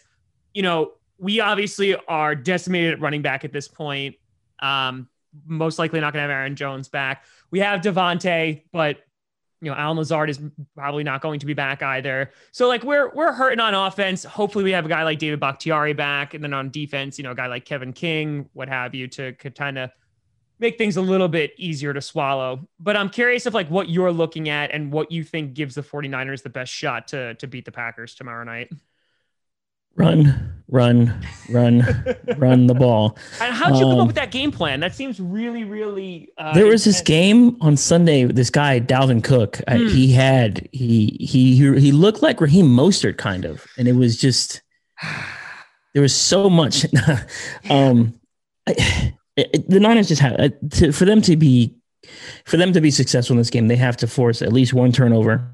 you 0.53 0.61
know 0.61 0.91
we 1.19 1.39
obviously 1.39 1.95
are 2.07 2.35
decimated 2.35 2.93
at 2.93 3.01
running 3.01 3.21
back 3.21 3.43
at 3.45 3.51
this 3.51 3.67
point 3.67 4.15
um 4.61 5.07
most 5.45 5.77
likely 5.79 5.99
not 5.99 6.13
gonna 6.13 6.21
have 6.21 6.31
aaron 6.31 6.55
jones 6.55 6.87
back 6.87 7.25
we 7.51 7.59
have 7.59 7.81
Davante 7.81 8.63
but 8.71 8.99
you 9.61 9.69
know, 9.69 9.75
Allen 9.75 9.97
Lazard 9.97 10.29
is 10.29 10.39
probably 10.75 11.03
not 11.03 11.21
going 11.21 11.39
to 11.39 11.45
be 11.45 11.53
back 11.53 11.83
either. 11.83 12.31
So 12.51 12.67
like 12.67 12.83
we're 12.83 13.13
we're 13.13 13.33
hurting 13.33 13.59
on 13.59 13.73
offense. 13.73 14.23
Hopefully 14.23 14.63
we 14.63 14.71
have 14.71 14.85
a 14.85 14.89
guy 14.89 15.03
like 15.03 15.19
David 15.19 15.39
Bakhtiari 15.39 15.93
back, 15.93 16.33
and 16.33 16.43
then 16.43 16.53
on 16.53 16.69
defense, 16.69 17.17
you 17.17 17.23
know, 17.23 17.31
a 17.31 17.35
guy 17.35 17.47
like 17.47 17.65
Kevin 17.65 17.91
King, 17.91 18.49
what 18.53 18.69
have 18.69 18.95
you, 18.95 19.07
to 19.09 19.33
kind 19.33 19.77
of 19.77 19.91
make 20.59 20.77
things 20.77 20.97
a 20.97 21.01
little 21.01 21.27
bit 21.27 21.51
easier 21.57 21.93
to 21.93 22.01
swallow. 22.01 22.67
But 22.79 22.95
I'm 22.95 23.09
curious 23.09 23.45
of 23.45 23.53
like 23.53 23.69
what 23.69 23.89
you're 23.89 24.11
looking 24.11 24.49
at 24.49 24.71
and 24.71 24.91
what 24.91 25.11
you 25.11 25.23
think 25.23 25.53
gives 25.53 25.75
the 25.75 25.83
49ers 25.83 26.43
the 26.43 26.49
best 26.49 26.71
shot 26.71 27.09
to 27.09 27.33
to 27.35 27.47
beat 27.47 27.65
the 27.65 27.71
Packers 27.71 28.15
tomorrow 28.15 28.45
night 28.45 28.71
run, 29.99 30.53
run, 30.69 31.27
run, 31.49 32.05
run 32.37 32.67
the 32.67 32.73
ball. 32.73 33.17
And 33.41 33.53
how'd 33.53 33.77
you 33.77 33.85
um, 33.85 33.91
come 33.91 33.91
up 33.91 33.99
um, 33.99 34.07
with 34.07 34.15
that 34.15 34.31
game 34.31 34.51
plan? 34.51 34.79
That 34.79 34.95
seems 34.95 35.19
really, 35.19 35.63
really. 35.63 36.29
Uh, 36.37 36.53
there 36.53 36.65
was 36.65 36.87
intense. 36.87 36.97
this 36.97 37.01
game 37.01 37.57
on 37.61 37.77
Sunday. 37.77 38.23
This 38.23 38.49
guy 38.49 38.79
Dalvin 38.79 39.23
Cook, 39.23 39.57
hmm. 39.57 39.73
uh, 39.73 39.89
he 39.89 40.11
had 40.11 40.67
he 40.71 41.17
he 41.19 41.55
he 41.79 41.91
looked 41.91 42.21
like 42.21 42.41
Raheem 42.41 42.65
Mostert 42.65 43.17
kind 43.17 43.45
of, 43.45 43.65
and 43.77 43.87
it 43.87 43.93
was 43.93 44.17
just 44.17 44.61
there 45.93 46.01
was 46.01 46.15
so 46.15 46.49
much. 46.49 46.85
um, 47.69 48.19
it, 48.67 49.13
it, 49.35 49.69
the 49.69 49.79
Niners 49.79 50.07
just 50.07 50.21
had 50.21 50.39
uh, 50.39 50.49
to, 50.71 50.91
for 50.91 51.05
them 51.05 51.21
to 51.23 51.35
be 51.35 51.75
for 52.45 52.57
them 52.57 52.73
to 52.73 52.81
be 52.81 52.91
successful 52.91 53.33
in 53.33 53.37
this 53.37 53.49
game, 53.49 53.67
they 53.67 53.75
have 53.75 53.97
to 53.97 54.07
force 54.07 54.41
at 54.41 54.53
least 54.53 54.73
one 54.73 54.91
turnover 54.91 55.49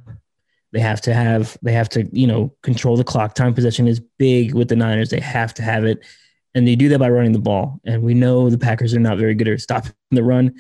they 0.76 0.82
have 0.82 1.00
to 1.00 1.14
have 1.14 1.58
they 1.62 1.72
have 1.72 1.88
to 1.88 2.04
you 2.12 2.28
know 2.28 2.54
control 2.62 2.98
the 2.98 3.04
clock. 3.06 3.34
Time 3.34 3.54
possession 3.54 3.88
is 3.88 4.02
big 4.02 4.54
with 4.54 4.68
the 4.68 4.76
Niners. 4.76 5.10
They 5.10 5.22
have 5.22 5.54
to 5.54 5.64
have 5.64 5.86
it, 5.86 6.06
and 6.54 6.68
they 6.68 6.76
do 6.76 6.90
that 6.90 7.00
by 7.00 7.10
running 7.10 7.32
the 7.32 7.40
ball. 7.40 7.80
And 7.86 8.04
we 8.04 8.14
know 8.14 8.50
the 8.50 8.58
Packers 8.58 8.94
are 8.94 9.00
not 9.00 9.18
very 9.18 9.36
good 9.36 9.48
at 9.48 9.62
stopping 9.62 9.94
the 10.12 10.22
run, 10.22 10.54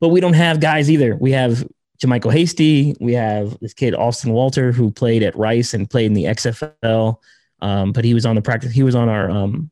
but 0.00 0.08
we 0.08 0.20
don't 0.20 0.32
have 0.32 0.58
guys 0.58 0.90
either. 0.90 1.14
We 1.14 1.30
have 1.30 1.64
JaMycal 2.02 2.32
Hasty. 2.32 2.96
We 3.00 3.12
have 3.12 3.56
this 3.60 3.72
kid 3.72 3.94
Austin 3.94 4.32
Walter 4.32 4.72
who 4.72 4.90
played 4.90 5.22
at 5.22 5.36
Rice 5.36 5.74
and 5.74 5.88
played 5.88 6.06
in 6.06 6.14
the 6.14 6.24
XFL, 6.24 7.18
um, 7.60 7.92
but 7.92 8.04
he 8.04 8.14
was 8.14 8.26
on 8.26 8.34
the 8.34 8.42
practice. 8.42 8.72
He 8.72 8.82
was 8.82 8.96
on 8.96 9.08
our 9.08 9.30
um, 9.30 9.70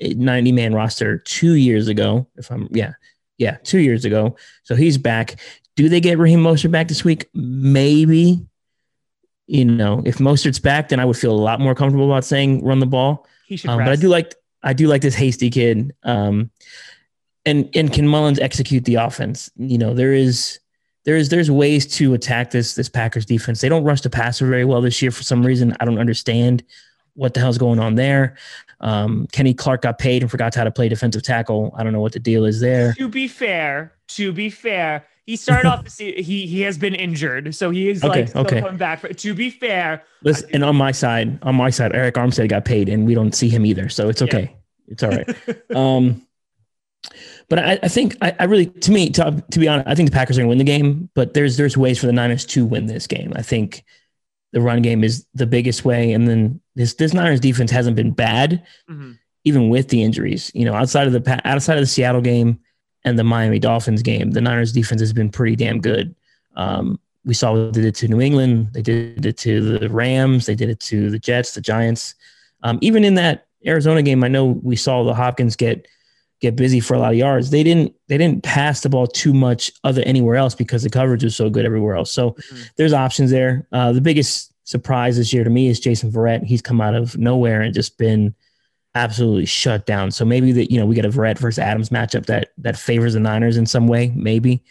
90 0.00 0.50
man 0.50 0.74
roster 0.74 1.18
two 1.18 1.52
years 1.52 1.86
ago. 1.86 2.26
If 2.34 2.50
I'm 2.50 2.66
yeah 2.72 2.94
yeah 3.36 3.58
two 3.62 3.78
years 3.78 4.04
ago. 4.04 4.34
So 4.64 4.74
he's 4.74 4.98
back. 4.98 5.36
Do 5.76 5.88
they 5.88 6.00
get 6.00 6.18
Raheem 6.18 6.42
Mostert 6.42 6.72
back 6.72 6.88
this 6.88 7.04
week? 7.04 7.28
Maybe 7.34 8.47
you 9.48 9.64
know, 9.64 10.02
if 10.04 10.18
Mostert's 10.18 10.58
back, 10.58 10.90
then 10.90 11.00
I 11.00 11.04
would 11.04 11.16
feel 11.16 11.32
a 11.32 11.40
lot 11.40 11.58
more 11.58 11.74
comfortable 11.74 12.04
about 12.04 12.24
saying 12.24 12.64
run 12.64 12.78
the 12.78 12.86
ball. 12.86 13.26
He 13.46 13.56
should. 13.56 13.70
Um, 13.70 13.78
but 13.78 13.88
I 13.88 13.96
do 13.96 14.08
like 14.08 14.34
I 14.62 14.74
do 14.74 14.86
like 14.86 15.02
this 15.02 15.14
hasty 15.14 15.50
kid. 15.50 15.94
Um, 16.04 16.50
and 17.46 17.68
and 17.74 17.92
can 17.92 18.06
Mullens 18.06 18.38
execute 18.38 18.84
the 18.84 18.96
offense? 18.96 19.50
You 19.56 19.78
know, 19.78 19.94
there 19.94 20.12
is 20.12 20.60
there 21.04 21.16
is 21.16 21.30
there's 21.30 21.50
ways 21.50 21.86
to 21.96 22.12
attack 22.12 22.50
this 22.50 22.74
this 22.74 22.90
Packers 22.90 23.24
defense. 23.24 23.62
They 23.62 23.70
don't 23.70 23.84
rush 23.84 24.02
the 24.02 24.10
passer 24.10 24.46
very 24.46 24.66
well 24.66 24.82
this 24.82 25.00
year 25.00 25.10
for 25.10 25.22
some 25.22 25.44
reason. 25.44 25.74
I 25.80 25.86
don't 25.86 25.98
understand 25.98 26.62
what 27.14 27.32
the 27.32 27.40
hell's 27.40 27.58
going 27.58 27.80
on 27.80 27.94
there. 27.94 28.36
Um, 28.80 29.26
Kenny 29.32 29.54
Clark 29.54 29.82
got 29.82 29.98
paid 29.98 30.22
and 30.22 30.30
forgot 30.30 30.54
how 30.54 30.64
to 30.64 30.70
play 30.70 30.90
defensive 30.90 31.22
tackle. 31.22 31.74
I 31.76 31.82
don't 31.82 31.94
know 31.94 32.00
what 32.00 32.12
the 32.12 32.20
deal 32.20 32.44
is 32.44 32.60
there. 32.60 32.92
To 32.94 33.08
be 33.08 33.26
fair, 33.26 33.94
to 34.08 34.32
be 34.32 34.50
fair, 34.50 35.06
he 35.28 35.36
started 35.36 35.68
off 35.68 35.84
the 35.84 35.90
season. 35.90 36.24
He 36.24 36.46
he 36.46 36.62
has 36.62 36.78
been 36.78 36.94
injured, 36.94 37.54
so 37.54 37.68
he 37.68 37.90
is 37.90 38.02
okay, 38.02 38.22
like 38.22 38.36
okay. 38.36 38.60
coming 38.62 38.78
back. 38.78 39.00
For, 39.00 39.12
to 39.12 39.34
be 39.34 39.50
fair, 39.50 40.02
Listen, 40.22 40.48
and 40.54 40.64
on 40.64 40.74
my 40.74 40.90
side, 40.90 41.38
on 41.42 41.54
my 41.54 41.68
side, 41.68 41.92
Arik 41.92 42.12
Armstead 42.12 42.48
got 42.48 42.64
paid, 42.64 42.88
and 42.88 43.06
we 43.06 43.14
don't 43.14 43.34
see 43.34 43.50
him 43.50 43.66
either, 43.66 43.90
so 43.90 44.08
it's 44.08 44.22
okay. 44.22 44.50
Yeah. 44.50 44.92
It's 44.92 45.02
all 45.02 45.10
right. 45.10 45.28
um, 45.76 46.26
but 47.50 47.58
I, 47.58 47.78
I 47.82 47.88
think 47.88 48.16
I, 48.22 48.34
I, 48.40 48.44
really, 48.44 48.66
to 48.66 48.90
me, 48.90 49.10
to, 49.10 49.44
to 49.50 49.58
be 49.58 49.68
honest, 49.68 49.86
I 49.86 49.94
think 49.94 50.08
the 50.08 50.14
Packers 50.14 50.38
are 50.38 50.40
going 50.40 50.46
to 50.46 50.48
win 50.48 50.58
the 50.58 50.64
game. 50.64 51.10
But 51.14 51.34
there's 51.34 51.58
there's 51.58 51.76
ways 51.76 51.98
for 51.98 52.06
the 52.06 52.12
Niners 52.12 52.46
to 52.46 52.64
win 52.64 52.86
this 52.86 53.06
game. 53.06 53.34
I 53.36 53.42
think 53.42 53.84
the 54.54 54.62
run 54.62 54.80
game 54.80 55.04
is 55.04 55.26
the 55.34 55.46
biggest 55.46 55.84
way, 55.84 56.12
and 56.14 56.26
then 56.26 56.62
this 56.74 56.94
this 56.94 57.12
Niners 57.12 57.40
defense 57.40 57.70
hasn't 57.70 57.96
been 57.96 58.12
bad, 58.12 58.64
mm-hmm. 58.88 59.12
even 59.44 59.68
with 59.68 59.88
the 59.88 60.02
injuries. 60.02 60.50
You 60.54 60.64
know, 60.64 60.72
outside 60.72 61.06
of 61.06 61.12
the 61.12 61.40
outside 61.44 61.74
of 61.74 61.82
the 61.82 61.86
Seattle 61.86 62.22
game 62.22 62.60
and 63.04 63.18
the 63.18 63.24
Miami 63.24 63.58
Dolphins 63.58 64.02
game, 64.02 64.32
the 64.32 64.40
Niners 64.40 64.72
defense 64.72 65.00
has 65.00 65.12
been 65.12 65.30
pretty 65.30 65.56
damn 65.56 65.80
good. 65.80 66.14
Um, 66.56 66.98
we 67.24 67.34
saw 67.34 67.52
what 67.52 67.74
they 67.74 67.82
did 67.82 67.94
to 67.96 68.08
New 68.08 68.20
England. 68.20 68.68
They 68.72 68.82
did 68.82 69.24
it 69.24 69.36
to 69.38 69.78
the 69.78 69.88
Rams. 69.88 70.46
They 70.46 70.54
did 70.54 70.70
it 70.70 70.80
to 70.80 71.10
the 71.10 71.18
Jets, 71.18 71.54
the 71.54 71.60
Giants. 71.60 72.14
Um, 72.62 72.78
even 72.80 73.04
in 73.04 73.14
that 73.14 73.46
Arizona 73.66 74.02
game, 74.02 74.24
I 74.24 74.28
know 74.28 74.58
we 74.62 74.76
saw 74.76 75.04
the 75.04 75.14
Hopkins 75.14 75.56
get 75.56 75.86
get 76.40 76.54
busy 76.54 76.78
for 76.78 76.94
a 76.94 76.98
lot 76.98 77.10
of 77.10 77.18
yards. 77.18 77.50
They 77.50 77.62
didn't 77.62 77.94
they 78.08 78.16
didn't 78.16 78.42
pass 78.44 78.80
the 78.80 78.88
ball 78.88 79.06
too 79.06 79.34
much 79.34 79.72
other 79.84 80.02
anywhere 80.02 80.36
else 80.36 80.54
because 80.54 80.82
the 80.82 80.90
coverage 80.90 81.24
was 81.24 81.36
so 81.36 81.50
good 81.50 81.64
everywhere 81.64 81.96
else. 81.96 82.10
So 82.10 82.30
mm-hmm. 82.30 82.62
there's 82.76 82.92
options 82.92 83.30
there. 83.30 83.66
Uh, 83.72 83.92
the 83.92 84.00
biggest 84.00 84.52
surprise 84.64 85.16
this 85.16 85.32
year 85.32 85.44
to 85.44 85.50
me 85.50 85.68
is 85.68 85.80
Jason 85.80 86.10
Verrett. 86.10 86.44
He's 86.44 86.62
come 86.62 86.80
out 86.80 86.94
of 86.94 87.16
nowhere 87.18 87.62
and 87.62 87.74
just 87.74 87.98
been 87.98 88.34
absolutely 88.98 89.46
shut 89.46 89.86
down. 89.86 90.10
So 90.10 90.24
maybe 90.24 90.52
that 90.52 90.70
you 90.70 90.78
know 90.78 90.86
we 90.86 90.94
get 90.94 91.04
a 91.04 91.08
Verrett 91.08 91.38
versus 91.38 91.58
Adams 91.58 91.90
matchup 91.90 92.26
that 92.26 92.50
that 92.58 92.76
favors 92.76 93.14
the 93.14 93.20
Niners 93.20 93.56
in 93.56 93.66
some 93.66 93.86
way, 93.86 94.12
maybe. 94.14 94.62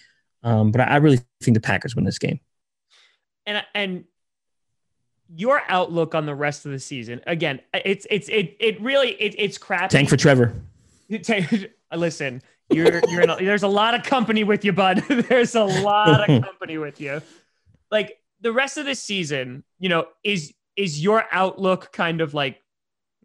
Um, 0.43 0.71
but 0.71 0.81
I, 0.81 0.97
really 0.97 1.19
think 1.41 1.55
the 1.55 1.61
Packers 1.61 1.95
win 1.95 2.05
this 2.05 2.19
game. 2.19 2.39
And 3.45 3.63
and 3.73 4.03
your 5.35 5.61
outlook 5.67 6.15
on 6.15 6.25
the 6.25 6.35
rest 6.35 6.65
of 6.65 6.71
the 6.71 6.79
season 6.79 7.21
again, 7.25 7.61
it's 7.73 8.05
it's 8.09 8.29
it 8.29 8.55
it 8.59 8.79
really 8.81 9.11
it, 9.11 9.35
it's 9.37 9.57
crap. 9.57 9.89
Tank 9.89 10.09
for 10.09 10.17
Trevor. 10.17 10.53
Listen, 11.95 12.41
you're 12.69 13.01
you're 13.09 13.21
in 13.21 13.29
a, 13.29 13.37
there's 13.37 13.63
a 13.63 13.67
lot 13.67 13.93
of 13.93 14.03
company 14.03 14.43
with 14.43 14.63
you, 14.65 14.73
bud. 14.73 14.97
there's 15.09 15.55
a 15.55 15.63
lot 15.63 16.29
of 16.29 16.43
company 16.43 16.77
with 16.77 16.99
you. 17.01 17.21
Like 17.89 18.19
the 18.41 18.51
rest 18.51 18.77
of 18.77 18.85
the 18.85 18.95
season, 18.95 19.63
you 19.79 19.89
know, 19.89 20.07
is 20.23 20.53
is 20.75 21.01
your 21.01 21.25
outlook 21.31 21.91
kind 21.91 22.21
of 22.21 22.33
like 22.33 22.61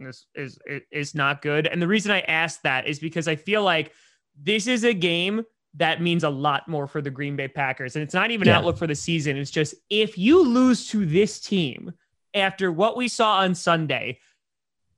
is 0.07 0.27
is 0.35 0.59
is 0.91 1.15
not 1.15 1.43
good. 1.43 1.67
And 1.67 1.81
the 1.81 1.88
reason 1.88 2.12
I 2.12 2.21
ask 2.21 2.62
that 2.62 2.87
is 2.87 2.99
because 2.99 3.29
I 3.29 3.37
feel 3.37 3.62
like 3.62 3.93
this 4.41 4.67
is 4.67 4.85
a 4.85 4.95
game 4.95 5.45
that 5.75 6.03
means 6.03 6.25
a 6.25 6.31
lot 6.31 6.69
more 6.69 6.87
for 6.87 7.01
the 7.01 7.11
Green 7.11 7.37
Bay 7.37 7.49
Packers. 7.49 7.97
And 7.97 8.03
it's 8.03 8.15
not 8.15 8.31
even 8.31 8.49
yeah. 8.49 8.59
outlook 8.59 8.77
for 8.77 8.87
the 8.87 8.95
season. 8.95 9.37
It's 9.37 9.51
just 9.51 9.75
if 9.88 10.19
you 10.19 10.43
lose 10.43 10.88
to 10.88 11.07
this 11.07 11.41
team 11.41 11.93
after 12.35 12.71
what 12.71 12.97
we 12.97 13.09
saw 13.09 13.38
on 13.38 13.55
Sunday, 13.55 14.19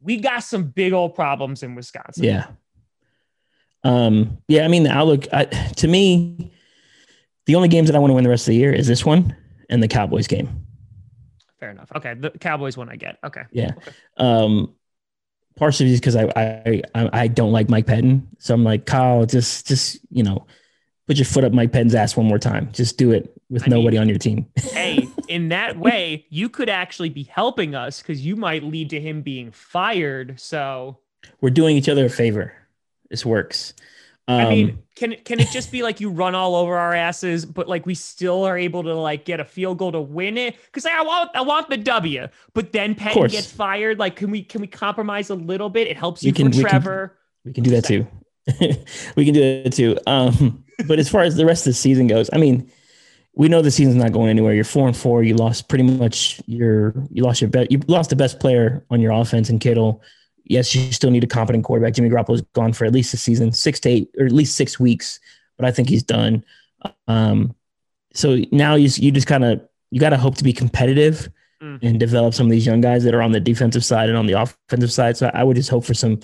we 0.01 0.19
got 0.19 0.41
some 0.41 0.65
big 0.65 0.93
old 0.93 1.15
problems 1.15 1.63
in 1.63 1.75
Wisconsin. 1.75 2.25
Yeah. 2.25 2.47
Um, 3.85 4.39
yeah, 4.49 4.65
I 4.65 4.69
mean 4.69 4.85
the 4.85 4.93
outlook 4.93 5.27
I, 5.33 5.45
to 5.45 5.89
me, 5.89 6.53
the 7.47 7.55
only 7.55 7.69
games 7.69 7.89
that 7.89 7.97
I 7.97 7.99
want 7.99 8.11
to 8.11 8.15
win 8.15 8.25
the 8.25 8.31
rest 8.31 8.49
of 8.49 8.53
the 8.53 8.57
year 8.57 8.73
is 8.73 8.87
this 8.87 9.05
one 9.05 9.37
and 9.69 9.83
the 9.83 9.89
Cowboys 9.89 10.27
game. 10.27 10.67
Fair 11.61 11.71
enough. 11.71 11.91
Okay. 11.95 12.15
The 12.15 12.31
Cowboys 12.31 12.77
one 12.77 12.89
I 12.89 12.97
get. 12.97 13.19
Okay. 13.25 13.43
Yeah. 13.51 13.73
Okay. 13.77 13.93
Um, 14.17 14.75
partially 15.57 15.95
because 15.95 16.17
I, 16.17 16.31
I 16.95 17.09
I 17.13 17.29
don't 17.29 17.53
like 17.53 17.69
Mike 17.69 17.87
Pettine. 17.87 18.27
So 18.39 18.55
I'm 18.55 18.65
like, 18.65 18.87
Kyle, 18.87 19.25
just 19.27 19.67
just 19.67 19.99
you 20.11 20.23
know, 20.23 20.47
put 21.07 21.17
your 21.17 21.25
foot 21.25 21.45
up 21.45 21.53
Mike 21.53 21.73
Pettine's 21.73 21.95
ass 21.95 22.17
one 22.17 22.27
more 22.27 22.39
time. 22.39 22.71
Just 22.73 22.99
do 22.99 23.13
it 23.13 23.35
with 23.51 23.65
I 23.65 23.67
nobody 23.69 23.97
mean, 23.97 24.03
on 24.03 24.09
your 24.09 24.19
team. 24.19 24.47
hey, 24.57 25.09
in 25.29 25.49
that 25.51 25.79
way, 25.79 26.27
you 26.31 26.49
could 26.49 26.69
actually 26.69 27.11
be 27.11 27.25
helping 27.25 27.75
us 27.75 28.01
because 28.01 28.25
you 28.25 28.37
might 28.37 28.65
lead 28.65 28.91
to 28.91 29.01
him 29.01 29.23
being 29.23 29.51
fired. 29.51 30.41
So 30.41 30.99
we're 31.41 31.51
doing 31.51 31.77
each 31.77 31.89
other 31.89 32.07
a 32.07 32.11
favor. 32.11 32.53
This 33.11 33.25
works. 33.25 33.75
Um, 34.27 34.41
I 34.41 34.49
mean, 34.49 34.71
um, 34.71 34.79
can 34.97 35.17
can 35.25 35.41
it 35.41 35.49
just 35.51 35.71
be 35.71 35.83
like 35.83 36.01
you 36.01 36.09
run 36.09 36.35
all 36.35 36.55
over 36.55 36.77
our 36.77 36.95
asses, 36.95 37.45
but 37.45 37.69
like 37.69 37.85
we 37.85 37.95
still 37.95 38.45
are 38.45 38.57
able 38.57 38.83
to 38.83 38.95
like 38.95 39.27
get 39.27 39.39
a 39.39 39.45
field 39.45 39.79
goal 39.79 39.93
to 39.93 40.01
win 40.01 40.39
it? 40.39 40.57
Because 40.67 40.85
like, 40.85 40.95
I 40.95 41.03
want 41.03 41.31
I 41.35 41.43
want 41.43 41.69
the 41.69 41.77
W, 41.77 42.29
but 42.55 42.73
then 42.73 42.95
Penn 42.95 43.27
gets 43.29 43.51
fired. 43.51 43.99
Like, 43.99 44.17
can 44.17 44.31
we 44.31 44.43
can 44.43 44.63
we 44.63 44.67
compromise 44.67 45.29
a 45.29 45.35
little 45.35 45.69
bit? 45.69 45.89
It 45.89 45.99
helps 45.99 46.23
you 46.23 46.29
we 46.29 46.33
can, 46.33 46.53
for 46.53 46.61
Trevor. 46.61 47.19
We 47.45 47.53
can, 47.53 47.65
we 47.65 47.71
can 47.71 47.75
do 47.75 47.81
that 47.81 47.85
too. 47.85 48.07
we 49.17 49.25
can 49.27 49.35
do 49.35 49.63
that 49.63 49.73
too. 49.73 49.99
Um, 50.07 50.65
but 50.87 50.99
as 50.99 51.09
far 51.09 51.23
as 51.23 51.37
the 51.37 51.45
rest 51.45 51.67
of 51.67 51.73
the 51.73 51.79
season 51.79 52.07
goes, 52.07 52.31
I 52.33 52.39
mean, 52.39 52.71
we 53.35 53.49
know 53.49 53.61
the 53.61 53.71
season's 53.71 53.97
not 53.97 54.13
going 54.13 54.31
anywhere. 54.31 54.55
You're 54.55 54.65
four 54.65 54.87
and 54.87 54.97
four. 54.97 55.23
You 55.23 55.35
lost 55.35 55.69
pretty 55.69 55.85
much 55.85 56.41
your 56.47 56.95
you 57.11 57.23
lost 57.23 57.43
your 57.43 57.51
bet. 57.51 57.71
You 57.71 57.81
lost 57.89 58.09
the 58.09 58.17
best 58.17 58.41
player 58.41 58.87
on 58.89 59.01
your 59.01 59.13
offense 59.13 59.51
in 59.51 59.59
Kittle 59.59 60.03
yes, 60.45 60.75
you 60.75 60.93
still 60.93 61.11
need 61.11 61.25
a 61.25 61.29
competent 61.29 61.65
quarterback. 61.65 61.95
Jimmy 61.95 62.11
Garoppolo's 62.11 62.43
gone 62.53 62.73
for 62.73 62.85
at 62.85 62.93
least 62.93 63.15
a 63.15 63.17
season, 63.17 63.53
six 63.53 63.81
to 63.81 63.89
eight, 63.89 64.11
or 64.19 64.27
at 64.27 64.33
least 64.33 64.57
six 64.57 64.79
weeks, 64.79 65.21
but 65.57 65.67
I 65.67 65.71
think 65.71 65.89
he's 65.89 66.03
done. 66.03 66.45
Um, 67.09 67.55
so 68.13 68.39
now 68.53 68.75
you, 68.75 68.89
you 68.95 69.11
just 69.11 69.27
kind 69.27 69.45
of 69.45 69.61
you 69.91 70.01
got 70.01 70.11
to 70.11 70.17
hope 70.17 70.37
to 70.37 70.45
be 70.45 70.53
competitive 70.53 71.29
mm. 71.63 71.79
and 71.83 71.99
develop 71.99 72.35
some 72.35 72.47
of 72.47 72.51
these 72.51 72.67
young 72.67 72.81
guys 72.81 73.05
that 73.05 73.15
are 73.15 73.23
on 73.23 73.33
the 73.33 73.41
defensive 73.41 73.85
side 73.85 74.09
and 74.09 74.19
on 74.19 74.27
the 74.27 74.33
offensive 74.33 74.93
side. 74.93 75.17
So 75.17 75.31
I 75.35 75.45
would 75.45 75.57
just 75.57 75.71
hope 75.71 75.85
for 75.85 75.95
some 75.95 76.21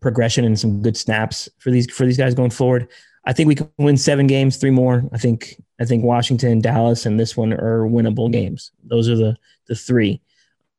progression 0.00 0.44
and 0.44 0.58
some 0.58 0.82
good 0.82 0.96
snaps 0.96 1.48
for 1.58 1.70
these 1.70 1.90
for 1.90 2.04
these 2.04 2.16
guys 2.16 2.34
going 2.34 2.50
forward. 2.50 2.88
I 3.26 3.32
think 3.32 3.48
we 3.48 3.54
can 3.54 3.70
win 3.78 3.96
seven 3.96 4.26
games, 4.26 4.56
three 4.56 4.70
more. 4.70 5.04
I 5.12 5.18
think 5.18 5.60
I 5.80 5.84
think 5.84 6.04
Washington, 6.04 6.60
Dallas, 6.60 7.06
and 7.06 7.18
this 7.18 7.36
one 7.36 7.52
are 7.52 7.86
winnable 7.86 8.32
games. 8.32 8.72
Those 8.82 9.08
are 9.08 9.16
the 9.16 9.36
the 9.66 9.74
three. 9.74 10.20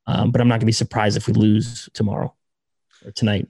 Um, 0.07 0.31
but 0.31 0.41
I'm 0.41 0.47
not 0.47 0.55
going 0.55 0.61
to 0.61 0.65
be 0.65 0.71
surprised 0.71 1.15
if 1.15 1.27
we 1.27 1.33
lose 1.33 1.87
tomorrow 1.93 2.33
or 3.05 3.11
tonight. 3.11 3.47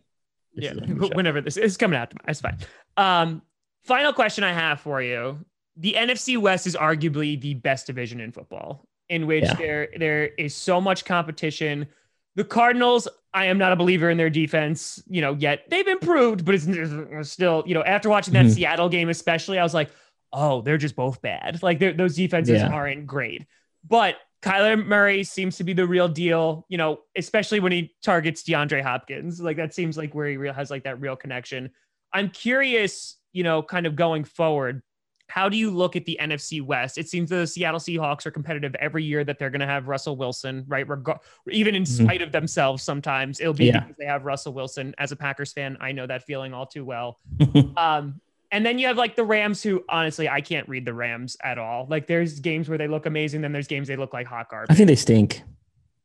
Yeah, 0.53 0.73
whenever 1.13 1.39
this 1.41 1.57
is 1.57 1.77
coming 1.77 1.97
out, 1.97 2.13
it's 2.27 2.41
fine. 2.41 2.57
Um, 2.97 3.41
final 3.85 4.11
question 4.13 4.43
I 4.43 4.53
have 4.53 4.79
for 4.81 5.01
you 5.01 5.43
the 5.77 5.93
NFC 5.93 6.37
West 6.37 6.67
is 6.67 6.75
arguably 6.75 7.39
the 7.39 7.53
best 7.53 7.87
division 7.87 8.19
in 8.19 8.31
football, 8.33 8.85
in 9.07 9.25
which 9.27 9.43
Yeah. 9.45 9.53
there 9.55 9.87
there 9.97 10.25
is 10.27 10.53
so 10.53 10.81
much 10.81 11.05
competition. 11.05 11.87
The 12.35 12.43
Cardinals, 12.43 13.07
I 13.33 13.45
am 13.45 13.57
not 13.57 13.71
a 13.71 13.75
believer 13.77 14.09
in 14.09 14.17
their 14.17 14.29
defense, 14.29 15.01
you 15.07 15.21
know, 15.21 15.33
yet 15.33 15.63
they've 15.69 15.87
improved, 15.87 16.43
but 16.45 16.55
it's, 16.55 16.65
it's 16.67 17.29
still, 17.31 17.63
you 17.65 17.73
know, 17.73 17.83
after 17.83 18.09
watching 18.09 18.33
that 18.33 18.45
Mhm. 18.47 18.51
Seattle 18.53 18.89
game, 18.89 19.07
especially, 19.09 19.57
I 19.59 19.63
was 19.63 19.73
like, 19.73 19.89
oh, 20.33 20.61
they're 20.61 20.77
just 20.77 20.95
both 20.95 21.21
bad. 21.21 21.63
Like 21.63 21.79
those 21.79 22.15
defenses 22.15 22.61
Yeah. 22.61 22.69
aren't 22.69 23.07
great. 23.07 23.45
But 23.87 24.15
Kyler 24.41 24.83
Murray 24.85 25.23
seems 25.23 25.57
to 25.57 25.63
be 25.63 25.73
the 25.73 25.85
real 25.85 26.07
deal, 26.07 26.65
you 26.67 26.77
know, 26.77 26.99
especially 27.15 27.59
when 27.59 27.71
he 27.71 27.93
targets 28.03 28.43
DeAndre 28.43 28.81
Hopkins. 28.81 29.39
Like 29.39 29.57
that 29.57 29.73
seems 29.73 29.97
like 29.97 30.15
where 30.15 30.27
he 30.27 30.37
real 30.37 30.53
has 30.53 30.71
like 30.71 30.83
that 30.85 30.99
real 30.99 31.15
connection. 31.15 31.69
I'm 32.13 32.29
curious, 32.29 33.17
you 33.33 33.43
know, 33.43 33.61
kind 33.61 33.85
of 33.85 33.95
going 33.95 34.23
forward. 34.23 34.81
How 35.29 35.47
do 35.47 35.55
you 35.55 35.71
look 35.71 35.95
at 35.95 36.03
the 36.05 36.17
NFC 36.19 36.61
West? 36.61 36.97
It 36.97 37.07
seems 37.07 37.29
the 37.29 37.45
Seattle 37.47 37.79
Seahawks 37.79 38.25
are 38.25 38.31
competitive 38.31 38.75
every 38.75 39.03
year 39.05 39.23
that 39.23 39.39
they're 39.39 39.49
going 39.49 39.61
to 39.61 39.65
have 39.67 39.87
Russell 39.87 40.17
Wilson, 40.17 40.65
right? 40.67 40.85
Reg- 40.85 41.19
even 41.49 41.73
in 41.73 41.83
Mhm. 41.83 42.03
spite 42.03 42.21
of 42.21 42.33
themselves, 42.33 42.83
sometimes 42.83 43.39
it'll 43.39 43.53
be 43.53 43.67
Yeah. 43.67 43.79
because 43.79 43.95
they 43.97 44.05
have 44.05 44.25
Russell 44.25 44.53
Wilson. 44.53 44.93
As 44.97 45.13
a 45.13 45.15
Packers 45.15 45.53
fan, 45.53 45.77
I 45.79 45.93
know 45.93 46.05
that 46.05 46.23
feeling 46.23 46.53
all 46.53 46.65
too 46.65 46.83
well. 46.83 47.19
Um, 47.77 48.19
and 48.51 48.65
then 48.65 48.77
you 48.79 48.87
have 48.87 48.97
like 48.97 49.15
the 49.15 49.23
Rams, 49.23 49.63
who 49.63 49.83
honestly, 49.87 50.27
I 50.27 50.41
can't 50.41 50.67
read 50.67 50.85
the 50.85 50.93
Rams 50.93 51.37
at 51.43 51.57
all. 51.57 51.87
Like 51.89 52.07
there's 52.07 52.39
games 52.39 52.67
where 52.67 52.77
they 52.77 52.87
look 52.87 53.05
amazing, 53.05 53.41
then 53.41 53.51
there's 53.51 53.67
games 53.67 53.87
they 53.87 53.95
look 53.95 54.13
like 54.13 54.27
hot 54.27 54.49
garbage. 54.49 54.73
I 54.73 54.75
think 54.75 54.87
they 54.87 54.95
stink. 54.95 55.41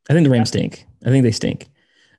I 0.08 0.12
think 0.12 0.24
the 0.24 0.30
Rams 0.30 0.48
stink. 0.48 0.86
I 1.04 1.10
think 1.10 1.24
they 1.24 1.32
stink. 1.32 1.68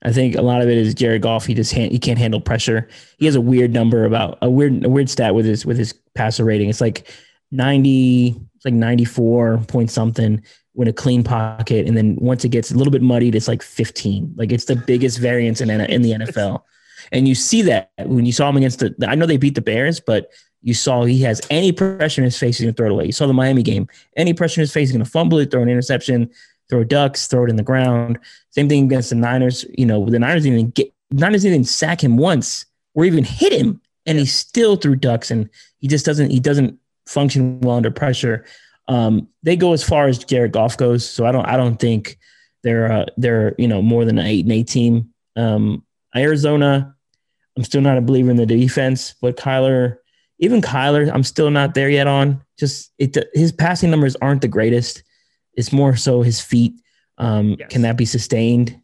I 0.04 0.12
think 0.12 0.36
a 0.36 0.42
lot 0.42 0.62
of 0.62 0.70
it 0.70 0.78
is 0.78 0.94
Jared 0.94 1.22
Goff. 1.22 1.46
He 1.46 1.54
just 1.54 1.74
han- 1.74 1.90
he 1.90 1.98
can't 1.98 2.20
handle 2.20 2.42
pressure. 2.42 2.88
He 3.18 3.26
has 3.26 3.36
a 3.36 3.42
weird 3.42 3.72
number 3.72 4.06
about 4.06 4.38
a 4.42 4.50
weird 4.50 4.86
a 4.86 4.90
weird 4.90 5.10
stat 5.10 5.34
with 5.34 5.46
his 5.46 5.66
with 5.66 5.78
his 5.78 5.94
passer 6.14 6.44
rating. 6.44 6.70
It's 6.70 6.82
like 6.82 7.10
ninety, 7.52 8.36
it's 8.56 8.66
like 8.66 8.74
ninety 8.74 9.06
four 9.06 9.58
point 9.68 9.90
something 9.90 10.44
when 10.74 10.88
a 10.88 10.94
clean 10.94 11.24
pocket, 11.24 11.88
and 11.88 11.98
then 11.98 12.16
once 12.20 12.46
it 12.46 12.50
gets 12.50 12.70
a 12.70 12.78
little 12.78 12.92
bit 12.92 13.02
muddied, 13.02 13.34
it's 13.34 13.48
like 13.48 13.64
fifteen. 13.64 14.34
Like 14.36 14.52
it's 14.52 14.66
the 14.66 14.76
biggest 14.76 15.18
variance 15.18 15.62
in 15.62 15.70
in 15.82 16.02
the 16.04 16.12
NFL. 16.12 16.62
And 17.12 17.28
you 17.28 17.36
see 17.36 17.62
that 17.64 17.92
when 18.00 18.26
you 18.26 18.32
saw 18.32 18.50
him 18.50 18.58
against 18.58 18.80
the. 18.80 18.96
I 19.08 19.16
know 19.16 19.26
they 19.26 19.38
beat 19.38 19.56
the 19.56 19.62
Bears, 19.62 20.00
but 20.00 20.32
you 20.62 20.74
saw 20.74 21.04
he 21.04 21.22
has 21.22 21.42
any 21.50 21.72
pressure 21.72 22.22
in 22.22 22.26
his 22.26 22.38
face, 22.38 22.58
he's 22.58 22.66
gonna 22.66 22.74
throw 22.74 22.88
it 22.88 22.92
away. 22.92 23.06
You 23.06 23.12
saw 23.12 23.28
the 23.28 23.34
Miami 23.34 23.64
game, 23.64 23.88
any 24.16 24.34
pressure 24.34 24.60
in 24.60 24.64
his 24.64 24.74
face, 24.74 24.90
he's 24.90 24.92
gonna 24.92 25.06
fumble 25.06 25.38
it, 25.40 25.52
throw 25.52 25.62
an 25.62 25.70
interception, 25.70 26.30
throw 26.70 26.84
ducks, 26.84 27.28
throw 27.28 27.46
it 27.46 27.50
in 27.50 27.56
the 27.56 27.64
ground. 27.64 28.20
Same 28.50 28.68
thing 28.68 28.86
against 28.86 29.10
the 29.10 29.16
Niners. 29.16 29.66
You 29.78 29.86
know, 29.86 30.06
the 30.06 30.20
Niners 30.20 30.44
didn't 30.44 30.60
even 30.60 30.72
get 30.72 30.94
Niners 31.12 31.44
didn't 31.44 31.56
even 31.56 31.66
sack 31.66 32.04
him 32.04 32.18
once 32.18 32.66
or 32.94 33.06
even 33.06 33.24
hit 33.24 33.54
him, 33.54 33.82
and 34.06 34.18
he 34.18 34.26
still 34.26 34.76
threw 34.76 34.96
ducks, 34.96 35.32
and 35.32 35.50
he 35.80 35.88
just 35.88 36.06
doesn't 36.06 36.32
he 36.32 36.40
doesn't 36.40 36.78
function 37.06 37.62
well 37.62 37.78
under 37.78 37.92
pressure. 37.92 38.46
Um, 38.88 39.28
they 39.44 39.56
go 39.56 39.74
as 39.74 39.84
far 39.84 40.08
as 40.08 40.18
Jared 40.18 40.52
Goff 40.52 40.78
goes, 40.78 41.08
so 41.08 41.26
I 41.26 41.32
don't 41.32 41.46
I 41.46 41.58
don't 41.58 41.78
think 41.78 42.18
they're 42.64 42.92
uh, 42.92 43.06
they're 43.16 43.56
you 43.58 43.68
know 43.68 43.82
more 43.82 44.06
than 44.06 44.18
an 44.20 44.26
eight 44.26 44.46
and 44.46 44.52
eight 44.52 44.68
team. 44.68 45.14
Um, 45.36 45.84
Arizona, 46.16 46.96
I'm 47.58 47.64
still 47.64 47.82
not 47.82 47.98
a 47.98 48.02
believer 48.02 48.30
in 48.32 48.38
the 48.38 48.46
defense, 48.46 49.16
but 49.22 49.36
Kyler, 49.36 49.98
even 50.40 50.62
Kyler, 50.62 51.12
I'm 51.12 51.24
still 51.24 51.50
not 51.50 51.74
there 51.74 51.90
yet 51.90 52.08
on. 52.08 52.42
Just 52.60 52.92
it 53.00 53.18
his 53.34 53.52
passing 53.52 53.90
numbers 53.92 54.16
aren't 54.22 54.42
the 54.42 54.48
greatest. 54.48 55.04
It's 55.56 55.74
more 55.74 55.96
so 55.96 56.22
his 56.22 56.40
feet. 56.40 56.74
Um, 57.18 57.56
Yes. 57.60 57.70
Can 57.70 57.82
that 57.82 57.98
be 57.98 58.06
sustained? 58.06 58.80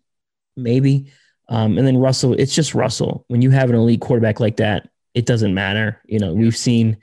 Maybe. 0.57 1.11
Um, 1.49 1.77
and 1.77 1.85
then 1.85 1.97
Russell, 1.97 2.33
it's 2.33 2.55
just 2.55 2.73
Russell. 2.73 3.25
When 3.27 3.41
you 3.43 3.51
have 3.51 3.69
an 3.69 3.75
elite 3.75 4.01
quarterback 4.01 4.39
like 4.39 4.57
that, 4.57 4.89
it 5.13 5.25
doesn't 5.27 5.53
matter. 5.53 6.01
You 6.07 6.17
know, 6.19 6.33
we've 6.33 6.57
seen 6.57 6.97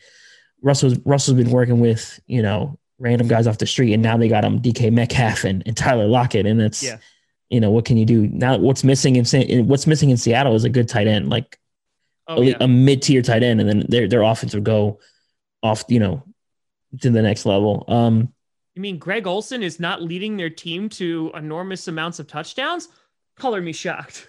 Russell's 0.62 0.98
Russell's 1.04 1.36
been 1.36 1.50
working 1.50 1.78
with, 1.78 2.18
you 2.26 2.42
know, 2.42 2.78
random 2.98 3.28
guys 3.28 3.46
off 3.46 3.58
the 3.58 3.66
street, 3.66 3.92
and 3.94 4.02
now 4.02 4.16
they 4.16 4.28
got 4.28 4.44
him 4.44 4.60
DK 4.60 4.92
Metcalf 4.92 5.44
and, 5.44 5.62
and 5.66 5.76
Tyler 5.76 6.06
Lockett. 6.08 6.46
And 6.46 6.60
it's 6.60 6.82
Yeah. 6.82 6.98
you 7.48 7.60
know, 7.60 7.70
what 7.70 7.84
can 7.84 7.96
you 7.96 8.04
do? 8.04 8.26
Now 8.28 8.58
what's 8.58 8.82
missing 8.82 9.14
in 9.16 9.24
Sa- 9.24 9.42
what's 9.62 9.86
missing 9.86 10.10
in 10.10 10.16
Seattle 10.16 10.54
is 10.56 10.64
a 10.64 10.68
good 10.68 10.88
tight 10.88 11.06
end, 11.06 11.30
like 11.30 11.58
Oh, 12.30 12.42
a, 12.42 12.44
yeah. 12.44 12.56
a 12.60 12.68
mid-tier 12.68 13.22
tight 13.22 13.42
end, 13.42 13.60
and 13.60 13.68
then 13.68 13.84
their 13.88 14.08
their 14.08 14.22
offense 14.22 14.54
would 14.54 14.64
go 14.64 15.00
off, 15.62 15.84
you 15.88 15.98
know, 15.98 16.22
to 17.00 17.10
the 17.10 17.22
next 17.22 17.44
level. 17.44 17.84
Um, 17.88 18.32
You 18.74 18.82
mean 18.82 18.98
Greg 18.98 19.26
Olsen 19.26 19.62
is 19.62 19.80
not 19.80 20.00
leading 20.02 20.36
their 20.36 20.50
team 20.50 20.88
to 20.90 21.30
enormous 21.34 21.88
amounts 21.88 22.18
of 22.18 22.28
touchdowns? 22.28 22.88
Color 23.36 23.60
me 23.60 23.72
shocked. 23.72 24.28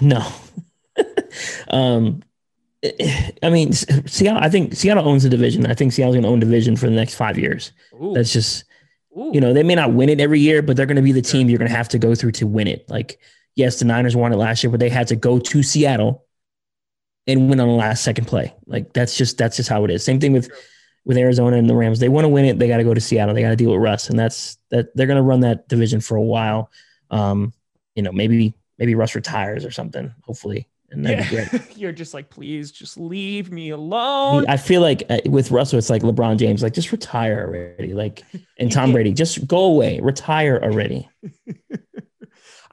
no, 0.00 0.26
um, 1.68 2.22
I 3.42 3.50
mean, 3.50 3.72
Seattle. 3.72 4.42
I 4.42 4.48
think 4.48 4.74
Seattle 4.74 5.06
owns 5.06 5.22
the 5.22 5.28
division. 5.28 5.66
I 5.66 5.74
think 5.74 5.92
Seattle's 5.92 6.14
going 6.14 6.24
to 6.24 6.28
own 6.28 6.40
division 6.40 6.76
for 6.76 6.86
the 6.86 6.96
next 6.96 7.14
five 7.14 7.38
years. 7.38 7.72
Ooh, 7.94 8.12
That's 8.14 8.32
just 8.32 8.64
ooh. 9.16 9.30
you 9.32 9.40
know 9.40 9.52
they 9.52 9.62
may 9.62 9.74
not 9.74 9.92
win 9.92 10.08
it 10.08 10.20
every 10.20 10.40
year, 10.40 10.62
but 10.62 10.76
they're 10.76 10.86
going 10.86 10.96
to 10.96 11.02
be 11.02 11.12
the 11.12 11.22
team 11.22 11.48
you're 11.48 11.58
going 11.58 11.70
to 11.70 11.76
have 11.76 11.88
to 11.90 11.98
go 11.98 12.14
through 12.14 12.32
to 12.32 12.46
win 12.46 12.66
it. 12.66 12.88
Like 12.88 13.18
yes, 13.54 13.78
the 13.78 13.84
Niners 13.84 14.16
won 14.16 14.32
it 14.32 14.36
last 14.36 14.62
year, 14.64 14.70
but 14.70 14.80
they 14.80 14.88
had 14.88 15.08
to 15.08 15.16
go 15.16 15.38
to 15.38 15.62
Seattle 15.62 16.24
and 17.26 17.48
win 17.48 17.60
on 17.60 17.68
the 17.68 17.74
last 17.74 18.02
second 18.02 18.26
play. 18.26 18.54
Like 18.66 18.92
that's 18.92 19.16
just 19.16 19.38
that's 19.38 19.56
just 19.56 19.68
how 19.68 19.84
it 19.84 19.90
is. 19.90 20.04
Same 20.04 20.20
thing 20.20 20.32
with 20.32 20.50
with 21.04 21.16
Arizona 21.16 21.56
and 21.56 21.68
the 21.68 21.74
Rams. 21.74 21.98
They 21.98 22.08
want 22.08 22.24
to 22.24 22.28
win 22.28 22.44
it, 22.44 22.58
they 22.58 22.68
got 22.68 22.76
to 22.78 22.84
go 22.84 22.94
to 22.94 23.00
Seattle. 23.00 23.34
They 23.34 23.42
got 23.42 23.50
to 23.50 23.56
deal 23.56 23.70
with 23.70 23.80
Russ, 23.80 24.08
and 24.08 24.18
that's 24.18 24.58
that 24.70 24.94
they're 24.94 25.06
going 25.06 25.16
to 25.16 25.22
run 25.22 25.40
that 25.40 25.68
division 25.68 26.00
for 26.00 26.16
a 26.16 26.22
while. 26.22 26.70
Um, 27.10 27.52
you 27.94 28.02
know, 28.02 28.12
maybe 28.12 28.54
maybe 28.78 28.94
Russ 28.94 29.14
retires 29.14 29.64
or 29.64 29.70
something. 29.70 30.12
Hopefully, 30.24 30.68
and 30.92 31.04
that'd 31.06 31.30
be 31.30 31.36
great. 31.36 31.76
You're 31.76 31.92
just 31.92 32.14
like, 32.14 32.30
please 32.30 32.70
just 32.70 32.98
leave 32.98 33.50
me 33.50 33.70
alone. 33.70 34.44
I 34.48 34.56
feel 34.56 34.80
like 34.80 35.04
uh, 35.10 35.18
with 35.26 35.50
Russell, 35.50 35.78
it's 35.78 35.90
like 35.90 36.02
LeBron 36.02 36.38
James, 36.38 36.62
like 36.62 36.74
just 36.74 36.92
retire 36.92 37.46
already. 37.46 37.94
Like, 37.94 38.24
and 38.58 38.70
Tom 38.70 38.92
Brady, 38.92 39.12
just 39.12 39.46
go 39.46 39.64
away, 39.64 40.00
retire 40.00 40.60
already. 40.62 41.08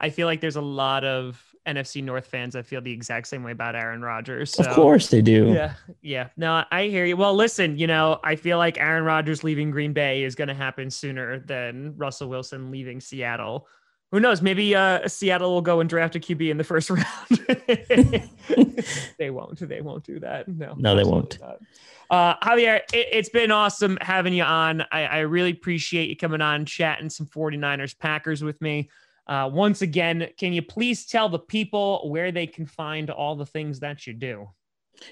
I 0.00 0.10
feel 0.10 0.26
like 0.26 0.40
there's 0.40 0.56
a 0.56 0.62
lot 0.62 1.04
of 1.04 1.42
NFC 1.66 2.02
North 2.02 2.26
fans 2.26 2.54
that 2.54 2.66
feel 2.66 2.80
the 2.80 2.92
exact 2.92 3.26
same 3.26 3.42
way 3.42 3.52
about 3.52 3.76
Aaron 3.76 4.02
Rodgers. 4.02 4.52
So. 4.52 4.64
of 4.64 4.74
course 4.74 5.08
they 5.08 5.20
do. 5.20 5.52
Yeah, 5.52 5.74
yeah. 6.00 6.28
No, 6.36 6.64
I 6.70 6.84
hear 6.84 7.04
you. 7.04 7.16
Well, 7.16 7.34
listen, 7.34 7.78
you 7.78 7.86
know, 7.86 8.18
I 8.24 8.36
feel 8.36 8.58
like 8.58 8.78
Aaron 8.78 9.04
Rodgers 9.04 9.44
leaving 9.44 9.70
Green 9.70 9.92
Bay 9.92 10.24
is 10.24 10.34
going 10.34 10.48
to 10.48 10.54
happen 10.54 10.90
sooner 10.90 11.40
than 11.40 11.94
Russell 11.96 12.28
Wilson 12.28 12.70
leaving 12.70 13.00
Seattle. 13.00 13.66
Who 14.12 14.18
knows? 14.18 14.42
Maybe 14.42 14.74
uh, 14.74 15.06
Seattle 15.06 15.52
will 15.52 15.62
go 15.62 15.80
and 15.80 15.88
draft 15.88 16.16
a 16.16 16.18
QB 16.18 16.50
in 16.50 16.56
the 16.56 16.64
first 16.64 16.90
round. 16.90 17.06
they 19.18 19.30
won't. 19.30 19.60
They 19.60 19.80
won't 19.82 20.04
do 20.04 20.18
that. 20.20 20.48
No, 20.48 20.74
No, 20.76 20.96
they 20.96 21.04
won't. 21.04 21.38
not. 21.40 21.58
Uh, 22.10 22.34
Javier, 22.42 22.80
it, 22.92 23.06
it's 23.12 23.28
been 23.28 23.52
awesome 23.52 23.96
having 24.00 24.34
you 24.34 24.42
on. 24.42 24.80
I, 24.90 25.04
I 25.04 25.18
really 25.20 25.52
appreciate 25.52 26.08
you 26.08 26.16
coming 26.16 26.40
on, 26.40 26.64
chatting 26.64 27.08
some 27.08 27.26
49ers 27.26 27.96
Packers 27.96 28.42
with 28.42 28.60
me. 28.60 28.90
Uh, 29.30 29.48
once 29.48 29.80
again, 29.80 30.28
can 30.36 30.52
you 30.52 30.60
please 30.60 31.06
tell 31.06 31.28
the 31.28 31.38
people 31.38 32.10
where 32.10 32.32
they 32.32 32.48
can 32.48 32.66
find 32.66 33.10
all 33.10 33.36
the 33.36 33.46
things 33.46 33.78
that 33.78 34.04
you 34.04 34.12
do? 34.12 34.48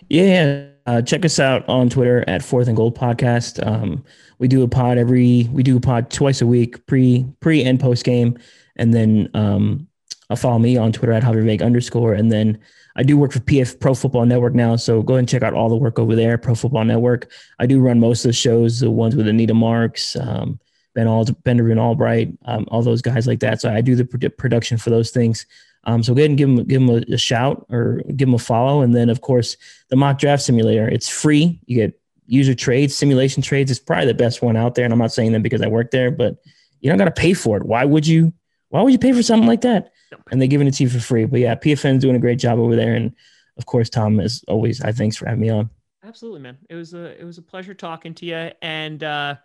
Yeah, 0.09 0.71
uh, 0.87 1.03
check 1.03 1.25
us 1.25 1.39
out 1.39 1.67
on 1.69 1.89
Twitter 1.89 2.25
at 2.27 2.43
Fourth 2.43 2.67
and 2.67 2.77
Gold 2.77 2.99
Podcast. 2.99 3.65
Um, 3.65 4.05
we 4.41 4.49
do 4.49 4.65
a 4.65 4.69
pod 4.69 4.99
every 4.99 5.49
we 5.53 5.63
do 5.63 5.77
a 5.77 5.81
pod 5.81 6.11
twice 6.11 6.43
a 6.43 6.47
week, 6.47 6.85
pre 6.87 7.27
pre 7.39 7.63
and 7.63 7.79
post 7.79 8.05
game, 8.05 8.37
and 8.75 8.93
then 8.93 9.31
um, 9.35 9.87
uh, 10.31 10.37
follow 10.37 10.59
me 10.59 10.77
on 10.77 10.91
Twitter 10.91 11.13
at 11.13 11.23
Javier 11.23 11.65
underscore, 11.65 12.15
and 12.15 12.31
then 12.31 12.59
I 12.97 13.05
do 13.05 13.17
work 13.17 13.31
for 13.31 13.39
PF 13.39 13.79
Pro 13.79 13.95
Football 13.95 14.27
Network 14.27 14.53
now, 14.53 14.75
so 14.75 15.01
go 15.01 15.15
ahead 15.15 15.21
and 15.21 15.29
check 15.29 15.45
out 15.45 15.55
all 15.55 15.69
the 15.69 15.77
work 15.77 16.01
over 16.01 16.17
there, 16.17 16.37
Pro 16.37 16.57
Football 16.57 16.85
Network. 16.85 17.31
I 17.61 17.67
do 17.67 17.81
run 17.81 18.01
most 18.01 18.25
of 18.25 18.31
the 18.31 18.35
shows, 18.35 18.81
the 18.81 18.91
ones 18.91 19.15
with 19.15 19.29
Anita 19.29 19.55
Marks, 19.55 20.17
um, 20.17 20.59
Ben 20.95 21.07
Al 21.07 21.25
Benjamin 21.45 21.79
Albright, 21.79 22.33
um, 22.45 22.67
all 22.69 22.83
those 22.83 23.03
guys 23.03 23.27
like 23.27 23.41
that. 23.41 23.61
So 23.61 23.73
I 23.73 23.81
do 23.81 23.95
the 23.95 24.05
produ- 24.05 24.37
production 24.37 24.79
for 24.79 24.91
those 24.91 25.11
things. 25.11 25.47
Um, 25.85 26.03
so 26.03 26.13
go 26.15 26.21
ahead 26.21 26.31
and 26.31 26.39
give 26.39 26.49
them 26.49 26.65
give 26.65 26.81
them 26.87 26.91
a, 26.91 27.15
a 27.15 27.19
shout 27.19 27.67
or 27.71 28.03
give 28.09 28.29
them 28.29 28.35
a 28.35 28.39
follow, 28.39 28.83
and 28.83 28.95
then 28.95 29.09
of 29.09 29.21
course 29.21 29.57
the 29.89 29.97
mock 29.97 30.19
draft 30.19 30.43
simulator. 30.43 30.89
It's 30.89 31.09
free. 31.09 31.61
You 31.67 31.77
get 31.77 32.01
user 32.27 32.55
trades, 32.55 32.95
simulation 32.95 33.43
trades. 33.43 33.71
It's 33.71 33.81
probably 33.81 34.07
the 34.07 34.15
best 34.15 34.43
one 34.43 34.57
out 34.57 34.75
there. 34.75 34.85
And 34.85 34.93
I'm 34.93 34.99
not 34.99 35.13
saying 35.13 35.33
that 35.33 35.43
because 35.43 35.63
I 35.63 35.69
work 35.69 35.91
there, 35.91 36.11
but 36.11 36.37
you 36.81 36.91
don't 36.91 36.99
got 36.99 37.07
to 37.07 37.11
pay 37.11 37.33
for 37.33 37.57
it. 37.57 37.65
Why 37.65 37.85
would 37.85 38.07
you? 38.07 38.33
Why 38.71 38.83
would 38.83 38.93
you 38.93 38.99
pay 38.99 39.13
for 39.13 39.23
something 39.23 39.49
like 39.49 39.63
that? 39.63 39.93
And 40.31 40.41
they're 40.41 40.49
giving 40.49 40.67
it 40.67 40.75
to 40.75 40.83
you 40.83 40.91
for 40.91 41.01
free. 41.01 41.25
But 41.25 41.41
yeah, 41.41 41.55
PFN's 41.55 42.03
doing 42.03 42.17
a 42.17 42.19
great 42.19 42.39
job 42.39 42.59
over 42.59 42.77
there. 42.77 42.95
And 42.95 43.15
of 43.57 43.65
course, 43.65 43.89
Tom, 43.89 44.21
is 44.21 44.45
always, 44.47 44.83
I 44.83 44.93
thanks 44.93 45.17
for 45.17 45.27
having 45.27 45.41
me 45.41 45.49
on. 45.49 45.71
Absolutely, 46.05 46.41
man. 46.41 46.59
It 46.71 46.75
was 46.75 46.95
a 46.95 47.21
it 47.21 47.25
was 47.25 47.39
a 47.39 47.43
pleasure 47.43 47.75
talking 47.75 48.15
to 48.15 48.27
you. 48.27 48.51
And 48.63 49.03
uh 49.03 49.37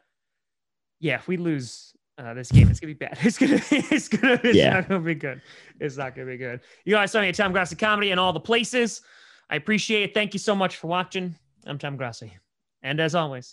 yeah, 1.03 1.15
if 1.15 1.27
we 1.27 1.35
lose 1.37 1.93
uh 2.17 2.33
this 2.33 2.49
game, 2.51 2.69
it's 2.69 2.79
gonna 2.79 2.93
be 2.93 2.97
bad. 3.05 3.17
It's 3.23 3.37
gonna 3.37 3.59
it's 3.69 4.07
gonna 4.07 4.39
it's 4.43 4.55
Yeah. 4.57 4.73
not 4.75 4.87
gonna 4.87 5.01
be 5.01 5.15
good. 5.15 5.41
It's 5.79 5.97
not 5.97 6.15
gonna 6.15 6.27
be 6.27 6.37
good. 6.37 6.61
You 6.85 6.95
guys 6.95 7.11
saw 7.11 7.19
me 7.21 7.27
at 7.27 7.35
Tom 7.35 7.51
Grossi 7.51 7.75
Comedy 7.75 8.11
and 8.11 8.19
all 8.19 8.31
the 8.33 8.39
places. 8.39 9.01
I 9.49 9.57
appreciate 9.57 10.03
it. 10.03 10.13
Thank 10.13 10.33
you 10.33 10.39
so 10.39 10.55
much 10.55 10.77
for 10.77 10.87
watching. 10.87 11.35
I'm 11.65 11.77
Tom 11.77 11.97
Grossi. 11.97 12.37
And 12.81 12.99
as 12.99 13.15
always, 13.15 13.51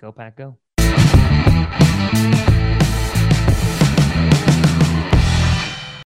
go 0.00 0.12
pack 0.12 0.36
go. 0.36 0.58